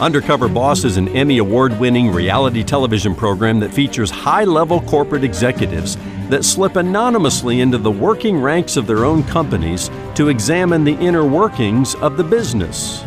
Undercover 0.00 0.48
Boss 0.48 0.82
is 0.82 0.96
an 0.96 1.08
Emmy 1.10 1.38
Award 1.38 1.78
winning 1.78 2.10
reality 2.10 2.64
television 2.64 3.14
program 3.14 3.60
that 3.60 3.72
features 3.72 4.10
high 4.10 4.42
level 4.42 4.80
corporate 4.80 5.22
executives 5.22 5.96
that 6.30 6.44
slip 6.44 6.74
anonymously 6.74 7.60
into 7.60 7.78
the 7.78 7.90
working 7.90 8.36
ranks 8.36 8.76
of 8.76 8.88
their 8.88 9.04
own 9.04 9.22
companies 9.22 9.90
to 10.16 10.30
examine 10.30 10.82
the 10.82 10.98
inner 10.98 11.24
workings 11.24 11.94
of 11.96 12.16
the 12.16 12.24
business. 12.24 13.04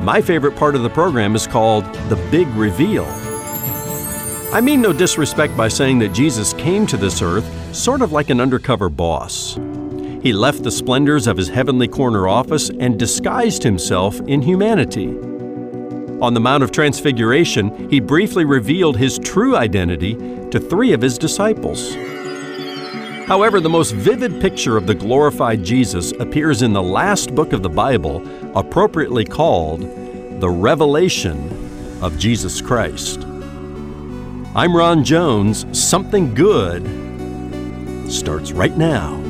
My 0.00 0.22
favorite 0.22 0.54
part 0.54 0.76
of 0.76 0.84
the 0.84 0.90
program 0.90 1.34
is 1.34 1.48
called 1.48 1.84
The 2.08 2.28
Big 2.30 2.46
Reveal. 2.48 3.06
I 4.52 4.60
mean 4.60 4.80
no 4.80 4.92
disrespect 4.92 5.56
by 5.56 5.66
saying 5.66 5.98
that 5.98 6.14
Jesus 6.14 6.52
came 6.52 6.86
to 6.86 6.96
this 6.96 7.20
earth 7.20 7.74
sort 7.74 8.00
of 8.00 8.12
like 8.12 8.30
an 8.30 8.40
undercover 8.40 8.88
boss. 8.88 9.58
He 10.22 10.32
left 10.32 10.62
the 10.62 10.70
splendors 10.70 11.26
of 11.26 11.36
his 11.36 11.48
heavenly 11.48 11.88
corner 11.88 12.28
office 12.28 12.70
and 12.70 12.96
disguised 12.96 13.64
himself 13.64 14.20
in 14.20 14.40
humanity. 14.40 15.18
On 16.22 16.32
the 16.32 16.40
Mount 16.40 16.62
of 16.62 16.72
Transfiguration, 16.72 17.90
he 17.90 18.00
briefly 18.00 18.46
revealed 18.46 18.96
his 18.96 19.18
true 19.18 19.54
identity 19.54 20.14
to 20.50 20.58
three 20.58 20.94
of 20.94 21.02
his 21.02 21.18
disciples. 21.18 21.94
However, 23.26 23.60
the 23.60 23.68
most 23.68 23.92
vivid 23.92 24.40
picture 24.40 24.78
of 24.78 24.86
the 24.86 24.94
glorified 24.94 25.62
Jesus 25.62 26.12
appears 26.12 26.62
in 26.62 26.72
the 26.72 26.82
last 26.82 27.34
book 27.34 27.52
of 27.52 27.62
the 27.62 27.68
Bible, 27.68 28.26
appropriately 28.56 29.26
called 29.26 29.82
the 30.40 30.48
Revelation 30.48 31.36
of 32.02 32.18
Jesus 32.18 32.62
Christ. 32.62 33.24
I'm 34.54 34.74
Ron 34.74 35.04
Jones. 35.04 35.66
Something 35.78 36.32
good 36.32 36.82
starts 38.10 38.52
right 38.52 38.76
now. 38.76 39.25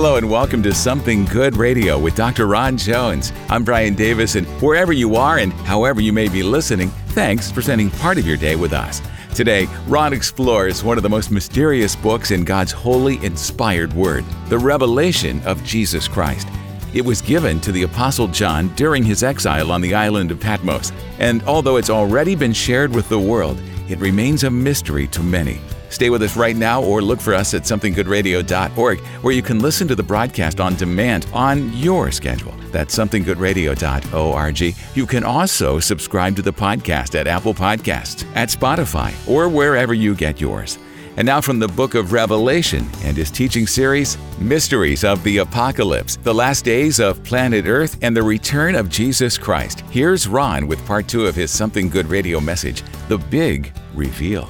Hello 0.00 0.16
and 0.16 0.30
welcome 0.30 0.62
to 0.62 0.72
Something 0.72 1.26
Good 1.26 1.58
Radio 1.58 1.98
with 1.98 2.14
Dr. 2.14 2.46
Ron 2.46 2.78
Jones. 2.78 3.34
I'm 3.50 3.64
Brian 3.64 3.94
Davis, 3.94 4.34
and 4.34 4.46
wherever 4.62 4.94
you 4.94 5.14
are 5.16 5.36
and 5.36 5.52
however 5.52 6.00
you 6.00 6.10
may 6.10 6.26
be 6.26 6.42
listening, 6.42 6.88
thanks 7.08 7.50
for 7.50 7.60
spending 7.60 7.90
part 7.90 8.16
of 8.16 8.26
your 8.26 8.38
day 8.38 8.56
with 8.56 8.72
us. 8.72 9.02
Today, 9.34 9.68
Ron 9.86 10.14
explores 10.14 10.82
one 10.82 10.96
of 10.96 11.02
the 11.02 11.10
most 11.10 11.30
mysterious 11.30 11.96
books 11.96 12.30
in 12.30 12.44
God's 12.44 12.72
holy, 12.72 13.22
inspired 13.22 13.92
Word 13.92 14.24
the 14.48 14.58
revelation 14.58 15.42
of 15.44 15.62
Jesus 15.64 16.08
Christ. 16.08 16.48
It 16.94 17.04
was 17.04 17.20
given 17.20 17.60
to 17.60 17.70
the 17.70 17.82
Apostle 17.82 18.28
John 18.28 18.68
during 18.76 19.04
his 19.04 19.22
exile 19.22 19.70
on 19.70 19.82
the 19.82 19.94
island 19.94 20.30
of 20.30 20.40
Patmos, 20.40 20.92
and 21.18 21.42
although 21.42 21.76
it's 21.76 21.90
already 21.90 22.34
been 22.34 22.54
shared 22.54 22.94
with 22.94 23.10
the 23.10 23.20
world, 23.20 23.60
it 23.90 23.98
remains 23.98 24.44
a 24.44 24.50
mystery 24.50 25.06
to 25.08 25.22
many. 25.22 25.60
Stay 25.90 26.08
with 26.08 26.22
us 26.22 26.36
right 26.36 26.56
now 26.56 26.82
or 26.82 27.02
look 27.02 27.20
for 27.20 27.34
us 27.34 27.52
at 27.52 27.62
somethinggoodradio.org 27.62 29.00
where 29.00 29.34
you 29.34 29.42
can 29.42 29.58
listen 29.58 29.88
to 29.88 29.94
the 29.94 30.02
broadcast 30.02 30.60
on 30.60 30.76
demand 30.76 31.26
on 31.32 31.72
your 31.76 32.10
schedule. 32.12 32.54
That's 32.70 32.96
somethinggoodradio.org. 32.96 34.74
You 34.94 35.06
can 35.06 35.24
also 35.24 35.80
subscribe 35.80 36.36
to 36.36 36.42
the 36.42 36.52
podcast 36.52 37.18
at 37.18 37.26
Apple 37.26 37.54
Podcasts, 37.54 38.24
at 38.36 38.48
Spotify, 38.48 39.12
or 39.28 39.48
wherever 39.48 39.92
you 39.92 40.14
get 40.14 40.40
yours. 40.40 40.78
And 41.16 41.26
now 41.26 41.40
from 41.40 41.58
the 41.58 41.68
book 41.68 41.96
of 41.96 42.12
Revelation 42.12 42.88
and 43.02 43.16
his 43.16 43.32
teaching 43.32 43.66
series, 43.66 44.16
Mysteries 44.38 45.02
of 45.02 45.22
the 45.24 45.38
Apocalypse, 45.38 46.16
the 46.16 46.32
last 46.32 46.64
days 46.64 47.00
of 47.00 47.22
planet 47.24 47.66
Earth, 47.66 47.98
and 48.00 48.16
the 48.16 48.22
return 48.22 48.76
of 48.76 48.88
Jesus 48.88 49.36
Christ. 49.36 49.80
Here's 49.90 50.28
Ron 50.28 50.68
with 50.68 50.84
part 50.86 51.08
two 51.08 51.26
of 51.26 51.34
his 51.34 51.50
Something 51.50 51.88
Good 51.88 52.06
radio 52.06 52.38
message, 52.38 52.84
The 53.08 53.18
Big 53.18 53.72
Reveal. 54.00 54.48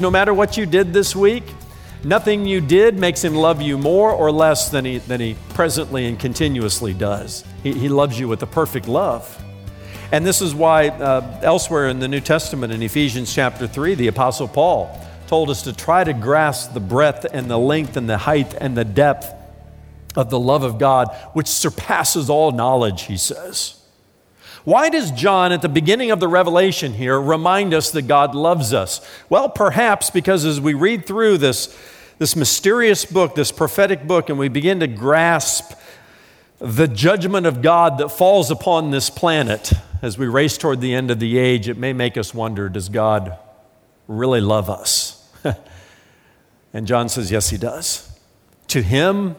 No 0.00 0.10
matter 0.10 0.32
what 0.32 0.56
you 0.56 0.64
did 0.64 0.94
this 0.94 1.14
week, 1.14 1.42
nothing 2.02 2.46
you 2.46 2.62
did 2.62 2.98
makes 2.98 3.22
him 3.22 3.34
love 3.34 3.60
you 3.60 3.76
more 3.76 4.10
or 4.10 4.32
less 4.32 4.70
than 4.70 4.86
he, 4.86 4.96
than 4.96 5.20
he 5.20 5.36
presently 5.50 6.06
and 6.06 6.18
continuously 6.18 6.94
does. 6.94 7.44
He, 7.62 7.74
he 7.74 7.90
loves 7.90 8.18
you 8.18 8.26
with 8.26 8.42
a 8.42 8.46
perfect 8.46 8.88
love. 8.88 9.44
And 10.12 10.24
this 10.24 10.40
is 10.40 10.54
why 10.54 10.88
uh, 10.88 11.40
elsewhere 11.42 11.90
in 11.90 11.98
the 11.98 12.08
New 12.08 12.20
Testament, 12.20 12.72
in 12.72 12.80
Ephesians 12.80 13.34
chapter 13.34 13.66
3, 13.66 13.96
the 13.96 14.06
Apostle 14.06 14.48
Paul 14.48 14.98
told 15.26 15.50
us 15.50 15.60
to 15.64 15.74
try 15.74 16.04
to 16.04 16.14
grasp 16.14 16.72
the 16.72 16.80
breadth 16.80 17.26
and 17.30 17.50
the 17.50 17.58
length 17.58 17.98
and 17.98 18.08
the 18.08 18.16
height 18.16 18.54
and 18.54 18.78
the 18.78 18.86
depth 18.86 19.30
of 20.16 20.30
the 20.30 20.40
love 20.40 20.62
of 20.62 20.78
God, 20.78 21.14
which 21.34 21.48
surpasses 21.48 22.30
all 22.30 22.50
knowledge, 22.50 23.02
he 23.02 23.18
says. 23.18 23.77
Why 24.68 24.90
does 24.90 25.12
John, 25.12 25.50
at 25.50 25.62
the 25.62 25.68
beginning 25.70 26.10
of 26.10 26.20
the 26.20 26.28
revelation 26.28 26.92
here, 26.92 27.18
remind 27.18 27.72
us 27.72 27.90
that 27.92 28.02
God 28.02 28.34
loves 28.34 28.74
us? 28.74 29.00
Well, 29.30 29.48
perhaps 29.48 30.10
because 30.10 30.44
as 30.44 30.60
we 30.60 30.74
read 30.74 31.06
through 31.06 31.38
this, 31.38 31.74
this 32.18 32.36
mysterious 32.36 33.06
book, 33.06 33.34
this 33.34 33.50
prophetic 33.50 34.06
book, 34.06 34.28
and 34.28 34.38
we 34.38 34.48
begin 34.48 34.80
to 34.80 34.86
grasp 34.86 35.72
the 36.58 36.86
judgment 36.86 37.46
of 37.46 37.62
God 37.62 37.96
that 37.96 38.10
falls 38.10 38.50
upon 38.50 38.90
this 38.90 39.08
planet 39.08 39.72
as 40.02 40.18
we 40.18 40.26
race 40.26 40.58
toward 40.58 40.82
the 40.82 40.92
end 40.92 41.10
of 41.10 41.18
the 41.18 41.38
age, 41.38 41.66
it 41.66 41.78
may 41.78 41.94
make 41.94 42.18
us 42.18 42.34
wonder 42.34 42.68
does 42.68 42.90
God 42.90 43.38
really 44.06 44.42
love 44.42 44.68
us? 44.68 45.32
and 46.74 46.86
John 46.86 47.08
says, 47.08 47.30
yes, 47.30 47.48
he 47.48 47.56
does. 47.56 48.20
To 48.66 48.82
him 48.82 49.36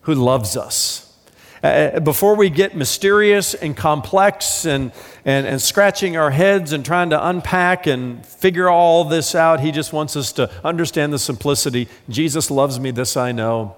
who 0.00 0.14
loves 0.14 0.56
us 0.56 1.05
uh, 1.66 2.00
before 2.00 2.36
we 2.36 2.50
get 2.50 2.76
mysterious 2.76 3.54
and 3.54 3.76
complex 3.76 4.64
and, 4.64 4.92
and, 5.24 5.46
and 5.46 5.60
scratching 5.60 6.16
our 6.16 6.30
heads 6.30 6.72
and 6.72 6.84
trying 6.84 7.10
to 7.10 7.28
unpack 7.28 7.86
and 7.86 8.24
figure 8.24 8.68
all 8.68 9.04
this 9.04 9.34
out, 9.34 9.60
he 9.60 9.72
just 9.72 9.92
wants 9.92 10.16
us 10.16 10.32
to 10.32 10.50
understand 10.64 11.12
the 11.12 11.18
simplicity. 11.18 11.88
Jesus 12.08 12.50
loves 12.50 12.80
me, 12.80 12.90
this 12.90 13.16
I 13.16 13.32
know, 13.32 13.76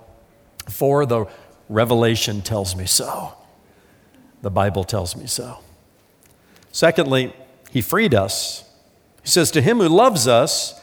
for 0.69 1.07
the 1.07 1.27
revelation 1.69 2.43
tells 2.43 2.75
me 2.77 2.87
so. 2.87 3.35
The 4.43 4.51
Bible 4.51 4.85
tells 4.85 5.17
me 5.17 5.27
so. 5.27 5.59
Secondly, 6.71 7.35
he 7.71 7.81
freed 7.81 8.15
us. 8.15 8.65
He 9.23 9.29
says, 9.29 9.51
To 9.51 9.61
him 9.61 9.79
who 9.79 9.89
loves 9.89 10.29
us 10.29 10.78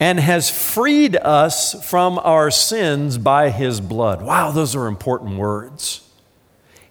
and 0.00 0.18
has 0.18 0.50
freed 0.50 1.16
us 1.16 1.88
from 1.88 2.18
our 2.18 2.50
sins 2.50 3.16
by 3.18 3.50
his 3.50 3.80
blood. 3.80 4.22
Wow, 4.22 4.50
those 4.50 4.74
are 4.74 4.86
important 4.86 5.38
words. 5.38 6.00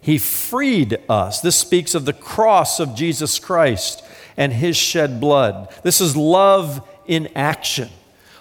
He 0.00 0.18
freed 0.18 0.98
us. 1.08 1.40
This 1.40 1.56
speaks 1.56 1.94
of 1.94 2.04
the 2.04 2.12
cross 2.12 2.80
of 2.80 2.94
Jesus 2.94 3.38
Christ 3.38 4.04
and 4.36 4.52
his 4.52 4.76
shed 4.76 5.20
blood. 5.20 5.72
This 5.82 6.00
is 6.00 6.16
love 6.16 6.86
in 7.06 7.28
action. 7.34 7.88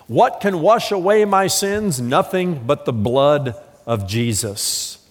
What 0.07 0.41
can 0.41 0.59
wash 0.59 0.91
away 0.91 1.23
my 1.25 1.47
sins? 1.47 2.01
Nothing 2.01 2.63
but 2.65 2.85
the 2.85 2.93
blood 2.93 3.55
of 3.85 4.07
Jesus. 4.07 5.07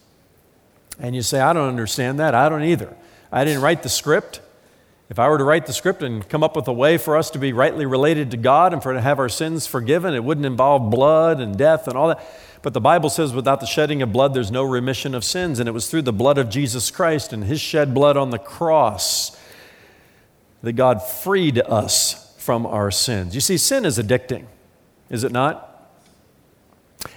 And 0.99 1.15
you 1.15 1.23
say, 1.23 1.41
I 1.41 1.53
don't 1.53 1.69
understand 1.69 2.21
that. 2.21 2.35
I 2.35 2.49
don't 2.49 2.65
either. 2.65 2.95
I 3.31 3.45
didn't 3.45 3.63
write 3.63 3.83
the 3.83 3.89
script. 3.89 4.41
If 5.13 5.19
I 5.19 5.29
were 5.29 5.37
to 5.37 5.45
write 5.45 5.67
the 5.67 5.75
script 5.75 6.03
and 6.03 6.27
come 6.27 6.43
up 6.43 6.57
with 6.57 6.67
a 6.69 6.73
way 6.73 6.97
for 6.97 7.19
us 7.19 7.29
to 7.33 7.39
be 7.39 7.53
rightly 7.53 7.85
related 7.85 8.31
to 8.31 8.39
God 8.39 8.73
and 8.73 8.83
for 8.83 8.95
to 8.95 9.01
have 9.03 9.19
our 9.19 9.29
sins 9.29 9.67
forgiven, 9.67 10.15
it 10.15 10.25
wouldn't 10.25 10.47
involve 10.47 10.91
blood 10.91 11.39
and 11.39 11.55
death 11.55 11.87
and 11.87 11.99
all 11.99 12.09
that. 12.09 12.25
But 12.63 12.73
the 12.73 12.81
Bible 12.81 13.11
says 13.11 13.35
without 13.35 13.61
the 13.61 13.67
shedding 13.67 14.01
of 14.01 14.11
blood, 14.11 14.33
there's 14.33 14.51
no 14.51 14.63
remission 14.63 15.15
of 15.15 15.23
sins. 15.23 15.59
And 15.59 15.69
it 15.69 15.73
was 15.73 15.91
through 15.91 16.01
the 16.01 16.15
blood 16.15 16.39
of 16.39 16.49
Jesus 16.49 16.91
Christ 16.91 17.35
and 17.35 17.45
his 17.45 17.61
shed 17.61 17.93
blood 17.93 18.17
on 18.17 18.31
the 18.31 18.39
cross 18.39 19.39
that 20.63 20.73
God 20.73 21.03
freed 21.03 21.59
us 21.59 22.35
from 22.39 22.65
our 22.65 22.91
sins. 22.91 23.35
You 23.35 23.43
see, 23.43 23.59
sin 23.59 23.85
is 23.85 23.99
addicting, 23.99 24.47
is 25.11 25.25
it 25.25 25.31
not? 25.31 25.72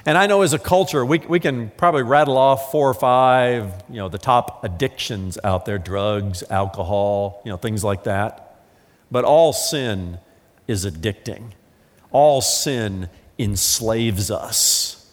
And 0.05 0.17
I 0.17 0.27
know 0.27 0.41
as 0.41 0.53
a 0.53 0.59
culture, 0.59 1.05
we, 1.05 1.19
we 1.19 1.39
can 1.39 1.71
probably 1.77 2.03
rattle 2.03 2.37
off 2.37 2.71
four 2.71 2.89
or 2.89 2.93
five, 2.93 3.83
you 3.89 3.95
know, 3.95 4.09
the 4.09 4.17
top 4.17 4.63
addictions 4.63 5.37
out 5.43 5.65
there 5.65 5.77
drugs, 5.77 6.43
alcohol, 6.49 7.41
you 7.43 7.51
know, 7.51 7.57
things 7.57 7.83
like 7.83 8.03
that. 8.03 8.61
But 9.11 9.25
all 9.25 9.53
sin 9.53 10.19
is 10.67 10.85
addicting, 10.85 11.51
all 12.11 12.41
sin 12.41 13.09
enslaves 13.37 14.31
us. 14.31 15.11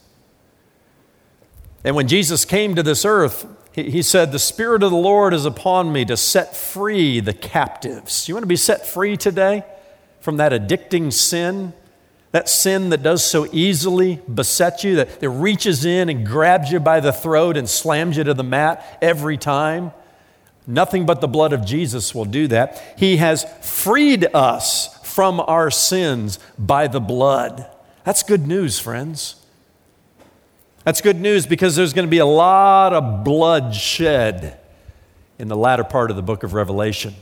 And 1.84 1.96
when 1.96 2.06
Jesus 2.06 2.44
came 2.44 2.74
to 2.76 2.82
this 2.82 3.04
earth, 3.04 3.46
he, 3.72 3.90
he 3.90 4.02
said, 4.02 4.30
The 4.30 4.38
Spirit 4.38 4.82
of 4.82 4.90
the 4.90 4.96
Lord 4.96 5.34
is 5.34 5.44
upon 5.44 5.92
me 5.92 6.04
to 6.04 6.16
set 6.16 6.54
free 6.56 7.20
the 7.20 7.32
captives. 7.32 8.28
You 8.28 8.34
want 8.34 8.44
to 8.44 8.48
be 8.48 8.56
set 8.56 8.86
free 8.86 9.16
today 9.16 9.64
from 10.20 10.36
that 10.36 10.52
addicting 10.52 11.12
sin? 11.12 11.72
That 12.32 12.48
sin 12.48 12.88
that 12.90 13.02
does 13.02 13.24
so 13.24 13.46
easily 13.52 14.20
beset 14.32 14.82
you, 14.84 14.96
that, 14.96 15.20
that 15.20 15.30
reaches 15.30 15.84
in 15.84 16.08
and 16.08 16.26
grabs 16.26 16.72
you 16.72 16.80
by 16.80 17.00
the 17.00 17.12
throat 17.12 17.56
and 17.56 17.68
slams 17.68 18.16
you 18.16 18.24
to 18.24 18.34
the 18.34 18.42
mat 18.42 18.98
every 19.02 19.36
time. 19.36 19.92
Nothing 20.66 21.06
but 21.06 21.20
the 21.20 21.28
blood 21.28 21.52
of 21.52 21.64
Jesus 21.64 22.14
will 22.14 22.24
do 22.24 22.48
that. 22.48 22.82
He 22.96 23.18
has 23.18 23.44
freed 23.60 24.26
us 24.34 24.98
from 25.04 25.40
our 25.40 25.70
sins 25.70 26.38
by 26.58 26.86
the 26.86 27.00
blood. 27.00 27.66
That's 28.04 28.22
good 28.22 28.46
news, 28.46 28.78
friends. 28.78 29.36
That's 30.84 31.00
good 31.00 31.20
news 31.20 31.46
because 31.46 31.76
there's 31.76 31.92
going 31.92 32.06
to 32.06 32.10
be 32.10 32.18
a 32.18 32.26
lot 32.26 32.92
of 32.92 33.24
blood 33.24 33.74
shed 33.74 34.58
in 35.38 35.48
the 35.48 35.56
latter 35.56 35.84
part 35.84 36.10
of 36.10 36.16
the 36.16 36.22
book 36.22 36.44
of 36.44 36.54
Revelation. 36.54 37.14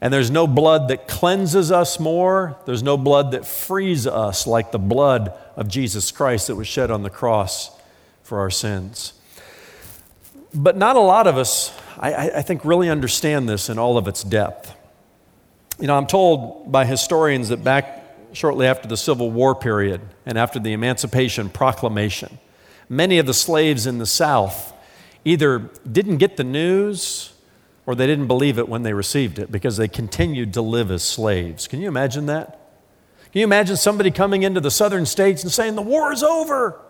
And 0.00 0.12
there's 0.12 0.30
no 0.30 0.46
blood 0.46 0.88
that 0.88 1.06
cleanses 1.06 1.70
us 1.70 2.00
more. 2.00 2.56
There's 2.64 2.82
no 2.82 2.96
blood 2.96 3.32
that 3.32 3.46
frees 3.46 4.06
us 4.06 4.46
like 4.46 4.72
the 4.72 4.78
blood 4.78 5.34
of 5.56 5.68
Jesus 5.68 6.10
Christ 6.10 6.46
that 6.46 6.56
was 6.56 6.66
shed 6.66 6.90
on 6.90 7.02
the 7.02 7.10
cross 7.10 7.70
for 8.22 8.38
our 8.38 8.50
sins. 8.50 9.12
But 10.54 10.76
not 10.76 10.96
a 10.96 11.00
lot 11.00 11.26
of 11.26 11.36
us, 11.36 11.76
I, 11.98 12.30
I 12.30 12.42
think, 12.42 12.64
really 12.64 12.88
understand 12.88 13.48
this 13.48 13.68
in 13.68 13.78
all 13.78 13.98
of 13.98 14.08
its 14.08 14.22
depth. 14.24 14.74
You 15.78 15.86
know, 15.86 15.96
I'm 15.96 16.06
told 16.06 16.72
by 16.72 16.86
historians 16.86 17.50
that 17.50 17.62
back 17.62 18.04
shortly 18.32 18.66
after 18.66 18.88
the 18.88 18.96
Civil 18.96 19.30
War 19.30 19.54
period 19.54 20.00
and 20.24 20.38
after 20.38 20.58
the 20.58 20.72
Emancipation 20.72 21.50
Proclamation, 21.50 22.38
many 22.88 23.18
of 23.18 23.26
the 23.26 23.34
slaves 23.34 23.86
in 23.86 23.98
the 23.98 24.06
South 24.06 24.72
either 25.24 25.70
didn't 25.90 26.16
get 26.18 26.36
the 26.36 26.44
news 26.44 27.32
or 27.90 27.96
they 27.96 28.06
didn't 28.06 28.28
believe 28.28 28.56
it 28.56 28.68
when 28.68 28.84
they 28.84 28.92
received 28.92 29.40
it 29.40 29.50
because 29.50 29.76
they 29.76 29.88
continued 29.88 30.54
to 30.54 30.62
live 30.62 30.92
as 30.92 31.02
slaves. 31.02 31.66
Can 31.66 31.80
you 31.80 31.88
imagine 31.88 32.26
that? 32.26 32.50
Can 33.32 33.40
you 33.40 33.44
imagine 33.44 33.76
somebody 33.76 34.12
coming 34.12 34.44
into 34.44 34.60
the 34.60 34.70
southern 34.70 35.06
states 35.06 35.42
and 35.42 35.50
saying, 35.50 35.74
The 35.74 35.82
war 35.82 36.12
is 36.12 36.22
over? 36.22 36.80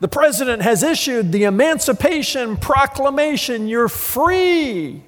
The 0.00 0.08
president 0.08 0.62
has 0.62 0.82
issued 0.82 1.32
the 1.32 1.44
Emancipation 1.44 2.56
Proclamation. 2.56 3.68
You're 3.68 3.90
free. 3.90 5.02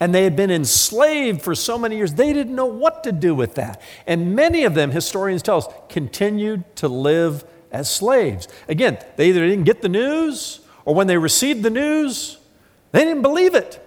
And 0.00 0.14
they 0.14 0.24
had 0.24 0.36
been 0.36 0.50
enslaved 0.50 1.42
for 1.42 1.54
so 1.54 1.76
many 1.76 1.98
years, 1.98 2.14
they 2.14 2.32
didn't 2.32 2.54
know 2.54 2.64
what 2.64 3.04
to 3.04 3.12
do 3.12 3.34
with 3.34 3.56
that. 3.56 3.82
And 4.06 4.34
many 4.34 4.64
of 4.64 4.72
them, 4.72 4.90
historians 4.90 5.42
tell 5.42 5.58
us, 5.58 5.68
continued 5.90 6.64
to 6.76 6.88
live 6.88 7.44
as 7.70 7.90
slaves. 7.94 8.48
Again, 8.68 8.96
they 9.16 9.28
either 9.28 9.46
didn't 9.46 9.64
get 9.64 9.82
the 9.82 9.90
news, 9.90 10.60
or 10.86 10.94
when 10.94 11.08
they 11.08 11.18
received 11.18 11.62
the 11.62 11.68
news, 11.68 12.38
they 12.92 13.04
didn't 13.04 13.20
believe 13.20 13.54
it. 13.54 13.86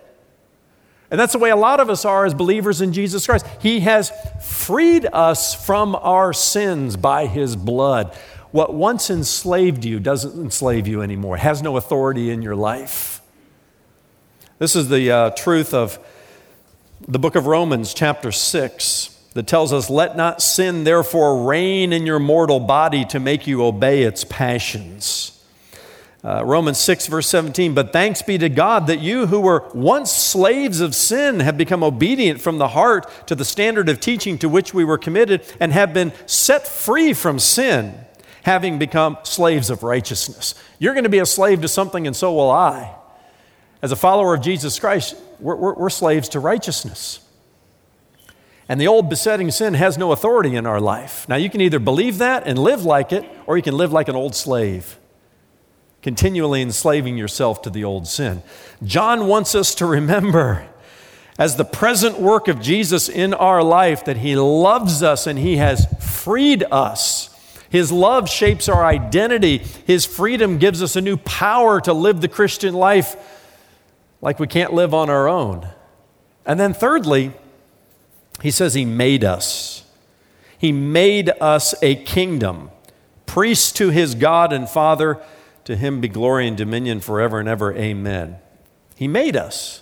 And 1.14 1.20
that's 1.20 1.34
the 1.34 1.38
way 1.38 1.52
a 1.52 1.56
lot 1.56 1.80
of 1.80 1.92
us 1.92 2.06
are 2.06 2.26
as 2.26 2.34
believers 2.34 2.82
in 2.82 2.92
Jesus 2.92 3.28
Christ. 3.28 3.46
He 3.62 3.82
has 3.82 4.12
freed 4.42 5.06
us 5.14 5.54
from 5.54 5.96
our 5.96 6.34
sins 6.34 6.98
by 6.98 7.28
His 7.28 7.56
blood. 7.56 8.16
What 8.50 8.74
once 8.74 9.12
enslaved 9.12 9.86
you 9.86 10.00
doesn't 10.00 10.34
enslave 10.34 10.88
you 10.88 11.04
anymore, 11.04 11.38
has 11.38 11.62
no 11.62 11.78
authority 11.78 12.32
in 12.32 12.42
your 12.42 12.56
life. 12.56 13.22
This 14.58 14.76
is 14.76 14.90
the 14.90 15.12
uh, 15.12 15.30
truth 15.30 15.76
of 15.76 16.00
the 17.08 17.20
book 17.20 17.36
of 17.36 17.46
Romans, 17.46 17.94
chapter 17.94 18.32
6, 18.32 19.10
that 19.36 19.46
tells 19.46 19.72
us, 19.72 19.92
Let 19.92 20.18
not 20.18 20.42
sin 20.42 20.84
therefore 20.84 21.48
reign 21.48 21.94
in 21.94 22.08
your 22.08 22.18
mortal 22.18 22.60
body 22.60 23.06
to 23.06 23.20
make 23.20 23.46
you 23.46 23.64
obey 23.64 24.02
its 24.02 24.24
passions. 24.24 25.33
Uh, 26.24 26.42
Romans 26.46 26.78
6, 26.78 27.08
verse 27.08 27.28
17, 27.28 27.74
but 27.74 27.92
thanks 27.92 28.22
be 28.22 28.38
to 28.38 28.48
God 28.48 28.88
that 28.88 29.02
you 29.02 29.28
who 29.28 29.42
were 29.42 29.70
once 29.74 30.10
slaves 30.10 30.80
of 30.80 30.96
sin 30.96 31.42
have 31.42 31.58
become 31.58 31.84
obedient 31.84 32.40
from 32.40 32.60
the 32.60 32.70
heart 32.70 33.28
to 33.28 33.36
the 33.36 33.44
standard 33.44 33.90
of 33.90 34.00
teaching 34.00 34.38
to 34.38 34.48
which 34.48 34.74
we 34.74 34.86
were 34.86 34.98
committed 34.98 35.44
and 35.60 35.74
have 35.74 35.94
been 35.94 36.14
set 36.26 36.66
free 36.66 37.12
from 37.12 37.40
sin 37.40 37.94
having 38.44 38.78
become 38.78 39.18
slaves 39.24 39.70
of 39.70 39.84
righteousness. 39.84 40.56
You're 40.80 40.94
going 40.94 41.04
to 41.04 41.10
be 41.10 41.20
a 41.20 41.26
slave 41.26 41.62
to 41.62 41.68
something, 41.68 42.06
and 42.06 42.16
so 42.16 42.34
will 42.34 42.52
I. 42.52 42.96
As 43.82 43.92
a 43.92 43.96
follower 43.96 44.34
of 44.34 44.42
Jesus 44.42 44.80
Christ, 44.80 45.16
we're, 45.40 45.56
we're, 45.56 45.74
we're 45.74 45.90
slaves 45.90 46.30
to 46.30 46.40
righteousness. 46.40 47.20
And 48.70 48.80
the 48.80 48.88
old 48.88 49.10
besetting 49.10 49.52
sin 49.52 49.74
has 49.74 49.98
no 49.98 50.12
authority 50.14 50.56
in 50.56 50.66
our 50.66 50.80
life. 50.80 51.28
Now, 51.28 51.36
you 51.36 51.50
can 51.50 51.60
either 51.60 51.80
believe 51.80 52.20
that 52.20 52.48
and 52.48 52.58
live 52.58 52.86
like 52.86 53.12
it, 53.12 53.26
or 53.46 53.58
you 53.58 53.64
can 53.64 53.76
live 53.76 53.92
like 53.92 54.08
an 54.08 54.16
old 54.16 54.36
slave, 54.36 54.98
continually 56.04 56.62
enslaving 56.62 57.18
yourself 57.18 57.64
to 57.64 57.72
the 57.72 57.84
old 57.84 58.08
sin. 58.08 58.44
John 58.84 59.28
wants 59.28 59.56
us 59.56 59.74
to 59.76 59.88
remember, 59.88 60.68
as 61.40 61.56
the 61.56 61.66
present 61.66 62.20
work 62.20 62.48
of 62.48 62.62
Jesus 62.62 63.10
in 63.10 63.34
our 63.34 63.64
life, 63.64 64.06
that 64.06 64.18
He 64.18 64.36
loves 64.36 65.02
us 65.02 65.26
and 65.26 65.40
He 65.40 65.58
has 65.58 65.88
freed 66.00 66.64
us 66.72 67.34
his 67.74 67.92
love 67.92 68.30
shapes 68.30 68.70
our 68.70 68.86
identity. 68.86 69.58
His 69.58 70.06
freedom 70.06 70.60
gives 70.60 70.84
us 70.84 70.96
a 70.96 71.02
new 71.02 71.18
power 71.18 71.82
to 71.82 71.92
live 71.92 72.22
the 72.22 72.28
Christian 72.28 72.76
life 72.76 73.16
like 74.22 74.40
we 74.40 74.46
can't 74.46 74.74
live 74.74 74.94
on 74.94 75.10
our 75.10 75.28
own. 75.28 75.68
And 76.46 76.60
then, 76.60 76.76
thirdly, 76.76 77.32
he 78.44 78.52
says 78.52 78.76
he 78.76 78.86
made 78.86 79.24
us. 79.24 79.86
He 80.56 80.72
made 80.72 81.32
us 81.42 81.74
a 81.82 81.96
kingdom, 81.96 82.70
priests 83.26 83.72
to 83.72 83.90
his 83.90 84.14
God 84.14 84.54
and 84.54 84.70
Father. 84.70 85.20
To 85.66 85.76
him 85.76 86.02
be 86.02 86.08
glory 86.08 86.48
and 86.48 86.58
dominion 86.58 87.00
forever 87.00 87.40
and 87.40 87.48
ever. 87.48 87.74
Amen. 87.74 88.38
He 88.96 89.08
made 89.08 89.36
us. 89.36 89.82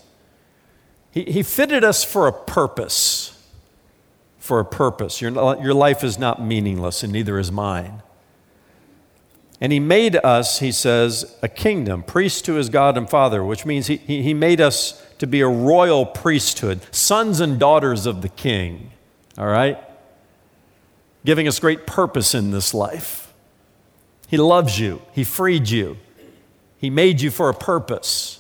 He, 1.12 1.24
he 1.24 1.44
fitted 1.44 1.84
us 1.84 2.04
for 2.04 2.28
a 2.28 2.34
purpose 2.34 3.32
for 4.42 4.60
a 4.60 4.66
purpose. 4.66 5.22
Your, 5.22 5.32
your 5.62 5.74
life 5.74 6.04
is 6.04 6.18
not 6.18 6.44
meaningless, 6.44 7.04
and 7.04 7.14
neither 7.14 7.38
is 7.38 7.52
mine. 7.52 8.02
And 9.62 9.72
he 9.72 9.80
made 9.80 10.16
us, 10.16 10.60
he 10.60 10.72
says, 10.72 11.38
a 11.44 11.48
kingdom, 11.48 12.02
priest 12.02 12.46
to 12.46 12.56
his 12.56 12.68
God 12.68 12.98
and 12.98 13.08
Father, 13.08 13.44
which 13.44 13.68
means 13.68 13.86
he, 13.86 13.98
he 13.98 14.34
made 14.34 14.60
us 14.60 15.06
to 15.20 15.28
be 15.28 15.42
a 15.42 15.48
royal 15.48 16.08
priesthood, 16.08 16.82
sons 16.94 17.40
and 17.40 17.60
daughters 17.60 18.08
of 18.08 18.24
the 18.24 18.30
king, 18.30 18.92
all 19.38 19.46
right? 19.46 19.78
Giving 21.24 21.48
us 21.48 21.60
great 21.60 21.86
purpose 21.86 22.34
in 22.34 22.50
this 22.50 22.74
life. 22.74 23.21
He 24.32 24.38
loves 24.38 24.80
you, 24.80 25.02
he 25.12 25.26
freed 25.26 25.68
you, 25.68 25.98
he 26.78 26.90
made 26.90 27.20
you 27.20 27.30
for 27.30 27.50
a 27.50 27.54
purpose. 27.54 28.40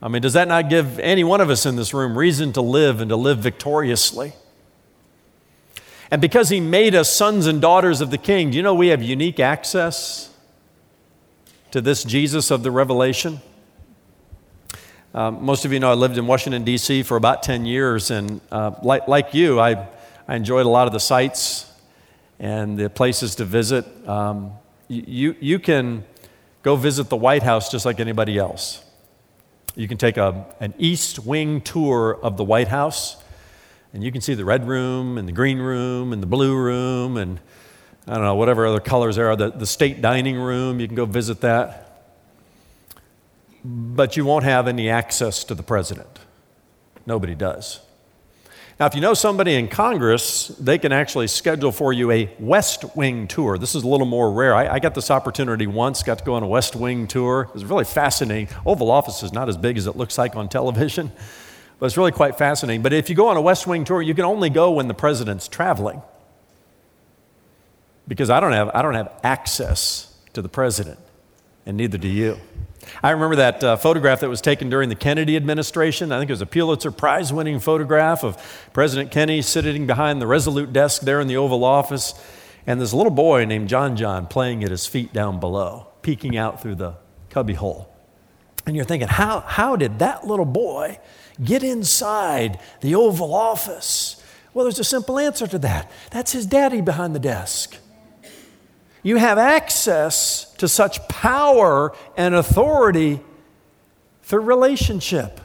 I 0.00 0.06
mean, 0.06 0.22
does 0.22 0.34
that 0.34 0.46
not 0.46 0.70
give 0.70 1.00
any 1.00 1.24
one 1.24 1.40
of 1.40 1.50
us 1.50 1.66
in 1.66 1.74
this 1.74 1.92
room 1.92 2.16
reason 2.16 2.52
to 2.52 2.60
live 2.60 3.00
and 3.00 3.08
to 3.08 3.16
live 3.16 3.38
victoriously? 3.38 4.34
And 6.12 6.22
because 6.22 6.48
he 6.48 6.60
made 6.60 6.94
us 6.94 7.12
sons 7.12 7.48
and 7.48 7.60
daughters 7.60 8.00
of 8.00 8.12
the 8.12 8.18
king, 8.18 8.52
do 8.52 8.56
you 8.56 8.62
know 8.62 8.74
we 8.74 8.88
have 8.88 9.02
unique 9.02 9.40
access 9.40 10.32
to 11.72 11.80
this 11.80 12.04
Jesus 12.04 12.52
of 12.52 12.62
the 12.62 12.70
Revelation? 12.70 13.40
Um, 15.12 15.44
most 15.44 15.64
of 15.64 15.72
you 15.72 15.80
know 15.80 15.90
I 15.90 15.94
lived 15.94 16.18
in 16.18 16.28
Washington, 16.28 16.62
D.C. 16.62 17.02
for 17.02 17.16
about 17.16 17.42
10 17.42 17.66
years, 17.66 18.12
and 18.12 18.40
uh, 18.52 18.76
like, 18.80 19.08
like 19.08 19.34
you, 19.34 19.58
I, 19.58 19.88
I 20.28 20.36
enjoyed 20.36 20.66
a 20.66 20.68
lot 20.68 20.86
of 20.86 20.92
the 20.92 21.00
sights 21.00 21.68
and 22.38 22.78
the 22.78 22.88
places 22.88 23.34
to 23.36 23.44
visit. 23.44 23.86
Um, 24.08 24.52
you, 24.88 25.34
you 25.40 25.58
can 25.58 26.04
go 26.62 26.76
visit 26.76 27.08
the 27.08 27.16
White 27.16 27.42
House 27.42 27.70
just 27.70 27.84
like 27.84 28.00
anybody 28.00 28.38
else. 28.38 28.84
You 29.74 29.88
can 29.88 29.98
take 29.98 30.16
a, 30.16 30.46
an 30.60 30.74
east 30.78 31.18
wing 31.18 31.60
tour 31.60 32.18
of 32.22 32.36
the 32.36 32.44
White 32.44 32.68
House 32.68 33.16
and 33.92 34.02
you 34.02 34.12
can 34.12 34.20
see 34.20 34.34
the 34.34 34.44
red 34.44 34.66
room 34.66 35.18
and 35.18 35.28
the 35.28 35.32
green 35.32 35.58
room 35.58 36.12
and 36.12 36.22
the 36.22 36.26
blue 36.26 36.56
room 36.56 37.16
and 37.16 37.40
I 38.06 38.14
don't 38.14 38.22
know, 38.22 38.36
whatever 38.36 38.66
other 38.66 38.80
colors 38.80 39.16
there 39.16 39.28
are, 39.30 39.36
the, 39.36 39.50
the 39.50 39.66
state 39.66 40.00
dining 40.00 40.36
room, 40.36 40.78
you 40.78 40.86
can 40.86 40.94
go 40.94 41.06
visit 41.06 41.40
that. 41.40 41.82
But 43.64 44.16
you 44.16 44.24
won't 44.24 44.44
have 44.44 44.68
any 44.68 44.88
access 44.88 45.42
to 45.44 45.56
the 45.56 45.64
president. 45.64 46.20
Nobody 47.04 47.34
does. 47.34 47.80
Now, 48.78 48.84
if 48.84 48.94
you 48.94 49.00
know 49.00 49.14
somebody 49.14 49.54
in 49.54 49.68
Congress, 49.68 50.48
they 50.48 50.76
can 50.76 50.92
actually 50.92 51.28
schedule 51.28 51.72
for 51.72 51.94
you 51.94 52.10
a 52.10 52.30
West 52.38 52.94
Wing 52.94 53.26
tour. 53.26 53.56
This 53.56 53.74
is 53.74 53.84
a 53.84 53.88
little 53.88 54.06
more 54.06 54.30
rare. 54.30 54.54
I, 54.54 54.74
I, 54.74 54.78
got 54.80 54.94
this 54.94 55.10
opportunity 55.10 55.66
once, 55.66 56.02
got 56.02 56.18
to 56.18 56.24
go 56.24 56.34
on 56.34 56.42
a 56.42 56.46
West 56.46 56.76
Wing 56.76 57.06
tour. 57.06 57.46
It 57.48 57.54
was 57.54 57.64
really 57.64 57.86
fascinating. 57.86 58.54
Oval 58.66 58.90
Office 58.90 59.22
is 59.22 59.32
not 59.32 59.48
as 59.48 59.56
big 59.56 59.78
as 59.78 59.86
it 59.86 59.96
looks 59.96 60.18
like 60.18 60.36
on 60.36 60.48
television. 60.48 61.12
But 61.78 61.86
it's 61.86 61.98
really 61.98 62.12
quite 62.12 62.38
fascinating. 62.38 62.80
But 62.80 62.94
if 62.94 63.10
you 63.10 63.14
go 63.14 63.28
on 63.28 63.36
a 63.36 63.40
West 63.42 63.66
Wing 63.66 63.84
tour, 63.84 64.00
you 64.00 64.14
can 64.14 64.24
only 64.24 64.48
go 64.48 64.72
when 64.72 64.88
the 64.88 64.94
president's 64.94 65.46
traveling. 65.46 66.00
Because 68.08 68.30
I 68.30 68.40
don't 68.40 68.52
have, 68.52 68.70
I 68.72 68.80
don't 68.80 68.94
have 68.94 69.12
access 69.22 70.16
to 70.32 70.40
the 70.40 70.48
president, 70.48 70.98
and 71.66 71.76
neither 71.76 71.98
do 71.98 72.08
you. 72.08 72.38
I 73.02 73.10
remember 73.10 73.36
that 73.36 73.64
uh, 73.64 73.76
photograph 73.76 74.20
that 74.20 74.28
was 74.28 74.40
taken 74.40 74.68
during 74.68 74.88
the 74.88 74.94
Kennedy 74.94 75.36
administration. 75.36 76.12
I 76.12 76.18
think 76.18 76.30
it 76.30 76.32
was 76.32 76.40
a 76.40 76.46
Pulitzer 76.46 76.90
Prize 76.90 77.32
winning 77.32 77.60
photograph 77.60 78.22
of 78.24 78.70
President 78.72 79.10
Kennedy 79.10 79.42
sitting 79.42 79.86
behind 79.86 80.20
the 80.20 80.26
Resolute 80.26 80.72
desk 80.72 81.02
there 81.02 81.20
in 81.20 81.28
the 81.28 81.36
Oval 81.36 81.64
Office, 81.64 82.14
and 82.66 82.80
this 82.80 82.92
little 82.92 83.12
boy 83.12 83.44
named 83.44 83.68
John 83.68 83.96
John 83.96 84.26
playing 84.26 84.64
at 84.64 84.70
his 84.70 84.86
feet 84.86 85.12
down 85.12 85.40
below, 85.40 85.88
peeking 86.02 86.36
out 86.36 86.62
through 86.62 86.76
the 86.76 86.96
cubbyhole. 87.30 87.92
And 88.66 88.74
you're 88.74 88.84
thinking, 88.84 89.08
how, 89.08 89.40
how 89.40 89.76
did 89.76 90.00
that 90.00 90.26
little 90.26 90.44
boy 90.44 90.98
Get 91.42 91.62
inside 91.62 92.58
the 92.80 92.94
Oval 92.94 93.34
Office. 93.34 94.22
Well, 94.54 94.64
there's 94.64 94.78
a 94.78 94.84
simple 94.84 95.18
answer 95.18 95.46
to 95.46 95.58
that 95.58 95.90
that's 96.10 96.32
his 96.32 96.46
daddy 96.46 96.80
behind 96.80 97.14
the 97.14 97.20
desk. 97.20 97.76
You 99.06 99.18
have 99.18 99.38
access 99.38 100.52
to 100.54 100.66
such 100.66 101.06
power 101.06 101.94
and 102.16 102.34
authority 102.34 103.20
through 104.24 104.40
relationship. 104.40 105.40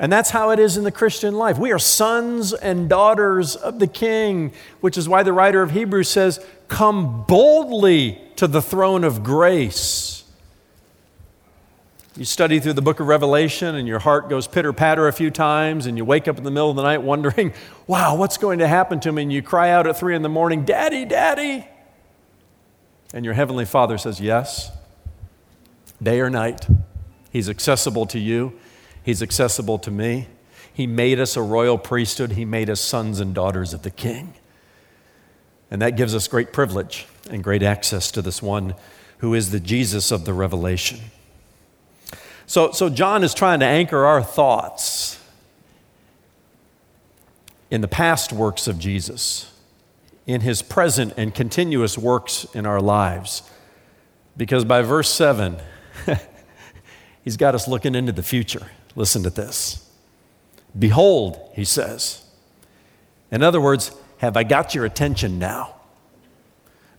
And 0.00 0.10
that's 0.10 0.30
how 0.30 0.50
it 0.50 0.58
is 0.58 0.76
in 0.76 0.82
the 0.82 0.90
Christian 0.90 1.36
life. 1.36 1.56
We 1.56 1.70
are 1.70 1.78
sons 1.78 2.52
and 2.52 2.88
daughters 2.88 3.54
of 3.54 3.78
the 3.78 3.86
King, 3.86 4.50
which 4.80 4.98
is 4.98 5.08
why 5.08 5.22
the 5.22 5.32
writer 5.32 5.62
of 5.62 5.70
Hebrews 5.70 6.08
says, 6.08 6.44
Come 6.66 7.22
boldly 7.28 8.20
to 8.34 8.48
the 8.48 8.60
throne 8.60 9.04
of 9.04 9.22
grace 9.22 10.24
You 12.16 12.24
study 12.24 12.58
through 12.58 12.72
the 12.72 12.82
book 12.82 12.98
of 12.98 13.06
Revelation 13.06 13.76
and 13.76 13.86
your 13.86 14.00
heart 14.00 14.28
goes 14.28 14.48
pitter 14.48 14.72
patter 14.72 15.06
a 15.06 15.12
few 15.12 15.30
times, 15.30 15.86
and 15.86 15.96
you 15.96 16.04
wake 16.04 16.26
up 16.26 16.38
in 16.38 16.42
the 16.42 16.50
middle 16.50 16.70
of 16.70 16.76
the 16.76 16.82
night 16.82 17.02
wondering, 17.02 17.54
wow, 17.86 18.16
what's 18.16 18.36
going 18.36 18.58
to 18.58 18.66
happen 18.66 18.98
to 18.98 19.12
me? 19.12 19.22
And 19.22 19.32
you 19.32 19.42
cry 19.42 19.70
out 19.70 19.86
at 19.86 19.96
three 19.96 20.16
in 20.16 20.22
the 20.22 20.28
morning, 20.28 20.64
Daddy, 20.64 21.04
Daddy. 21.04 21.68
And 23.16 23.24
your 23.24 23.32
heavenly 23.32 23.64
Father 23.64 23.96
says, 23.96 24.20
Yes, 24.20 24.70
day 26.02 26.20
or 26.20 26.28
night. 26.28 26.68
He's 27.30 27.48
accessible 27.48 28.04
to 28.04 28.18
you, 28.18 28.52
He's 29.02 29.22
accessible 29.22 29.78
to 29.78 29.90
me. 29.90 30.28
He 30.70 30.86
made 30.86 31.18
us 31.18 31.34
a 31.34 31.40
royal 31.40 31.78
priesthood, 31.78 32.32
He 32.32 32.44
made 32.44 32.68
us 32.68 32.78
sons 32.78 33.18
and 33.18 33.34
daughters 33.34 33.72
of 33.72 33.84
the 33.84 33.90
King. 33.90 34.34
And 35.70 35.80
that 35.80 35.96
gives 35.96 36.14
us 36.14 36.28
great 36.28 36.52
privilege 36.52 37.06
and 37.30 37.42
great 37.42 37.62
access 37.62 38.10
to 38.10 38.20
this 38.20 38.42
one 38.42 38.74
who 39.18 39.32
is 39.32 39.50
the 39.50 39.60
Jesus 39.60 40.10
of 40.10 40.26
the 40.26 40.34
revelation. 40.34 41.00
So, 42.46 42.72
so 42.72 42.90
John 42.90 43.24
is 43.24 43.32
trying 43.32 43.60
to 43.60 43.66
anchor 43.66 44.04
our 44.04 44.22
thoughts 44.22 45.18
in 47.70 47.80
the 47.80 47.88
past 47.88 48.30
works 48.30 48.68
of 48.68 48.78
Jesus, 48.78 49.50
in 50.26 50.40
his 50.40 50.60
present 50.60 51.14
and 51.16 51.34
continuous 51.34 51.96
works 51.96 52.46
in 52.52 52.66
our 52.66 52.80
lives. 52.80 53.42
Because 54.36 54.64
by 54.64 54.82
verse 54.82 55.08
7, 55.10 55.56
he's 57.24 57.36
got 57.36 57.54
us 57.54 57.68
looking 57.68 57.94
into 57.94 58.12
the 58.12 58.22
future. 58.22 58.66
Listen 58.94 59.22
to 59.22 59.30
this. 59.30 59.88
Behold, 60.78 61.38
he 61.54 61.64
says. 61.64 62.24
In 63.30 63.42
other 63.42 63.60
words, 63.60 63.92
have 64.18 64.36
I 64.36 64.42
got 64.42 64.74
your 64.74 64.84
attention 64.84 65.38
now? 65.38 65.76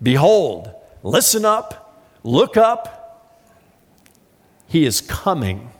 Behold, 0.01 0.71
listen 1.03 1.43
up, 1.45 2.03
look 2.23 2.55
up, 2.55 2.97
he 4.67 4.85
is 4.85 5.01
coming. 5.01 5.71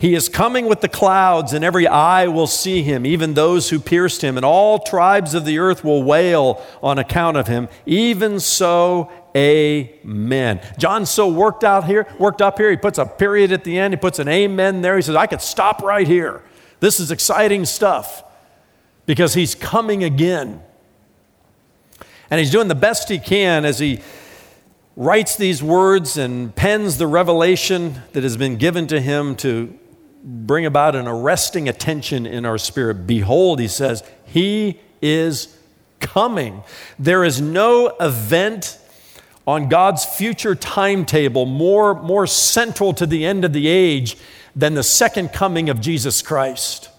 He 0.00 0.14
is 0.14 0.30
coming 0.30 0.64
with 0.64 0.80
the 0.80 0.88
clouds, 0.88 1.52
and 1.52 1.62
every 1.62 1.86
eye 1.86 2.26
will 2.26 2.46
see 2.46 2.82
him, 2.82 3.04
even 3.04 3.34
those 3.34 3.68
who 3.68 3.78
pierced 3.78 4.22
him, 4.24 4.38
and 4.38 4.46
all 4.46 4.78
tribes 4.78 5.34
of 5.34 5.44
the 5.44 5.58
earth 5.58 5.84
will 5.84 6.02
wail 6.02 6.64
on 6.82 6.98
account 6.98 7.36
of 7.36 7.48
him. 7.48 7.68
Even 7.84 8.40
so, 8.40 9.12
amen. 9.36 10.62
John's 10.78 11.10
so 11.10 11.28
worked 11.28 11.64
out 11.64 11.84
here, 11.84 12.06
worked 12.18 12.40
up 12.40 12.56
here, 12.56 12.70
he 12.70 12.78
puts 12.78 12.96
a 12.96 13.04
period 13.04 13.52
at 13.52 13.62
the 13.62 13.78
end, 13.78 13.92
he 13.92 13.98
puts 13.98 14.18
an 14.18 14.26
amen 14.26 14.80
there. 14.80 14.96
He 14.96 15.02
says, 15.02 15.16
I 15.16 15.26
could 15.26 15.42
stop 15.42 15.82
right 15.82 16.06
here. 16.06 16.42
This 16.80 16.98
is 16.98 17.10
exciting 17.10 17.66
stuff 17.66 18.24
because 19.04 19.34
he's 19.34 19.54
coming 19.54 20.02
again. 20.02 20.62
And 22.30 22.38
he's 22.38 22.50
doing 22.50 22.68
the 22.68 22.74
best 22.74 23.10
he 23.10 23.18
can 23.18 23.66
as 23.66 23.78
he 23.78 24.00
writes 24.96 25.36
these 25.36 25.62
words 25.62 26.16
and 26.16 26.56
pens 26.56 26.96
the 26.96 27.06
revelation 27.06 28.00
that 28.12 28.22
has 28.22 28.38
been 28.38 28.56
given 28.56 28.86
to 28.86 28.98
him 28.98 29.36
to 29.36 29.78
bring 30.22 30.66
about 30.66 30.94
an 30.94 31.08
arresting 31.08 31.68
attention 31.68 32.26
in 32.26 32.44
our 32.44 32.58
spirit. 32.58 33.06
Behold, 33.06 33.60
he 33.60 33.68
says, 33.68 34.02
He 34.24 34.80
is 35.00 35.56
coming. 36.00 36.62
There 36.98 37.24
is 37.24 37.40
no 37.40 37.88
event 38.00 38.78
on 39.46 39.68
God's 39.68 40.04
future 40.04 40.54
timetable 40.54 41.46
more, 41.46 41.94
more 41.94 42.26
central 42.26 42.92
to 42.94 43.06
the 43.06 43.24
end 43.24 43.44
of 43.44 43.52
the 43.52 43.66
age 43.66 44.16
than 44.54 44.74
the 44.74 44.82
second 44.82 45.32
coming 45.32 45.70
of 45.70 45.80
Jesus 45.80 46.22
Christ. 46.22 46.89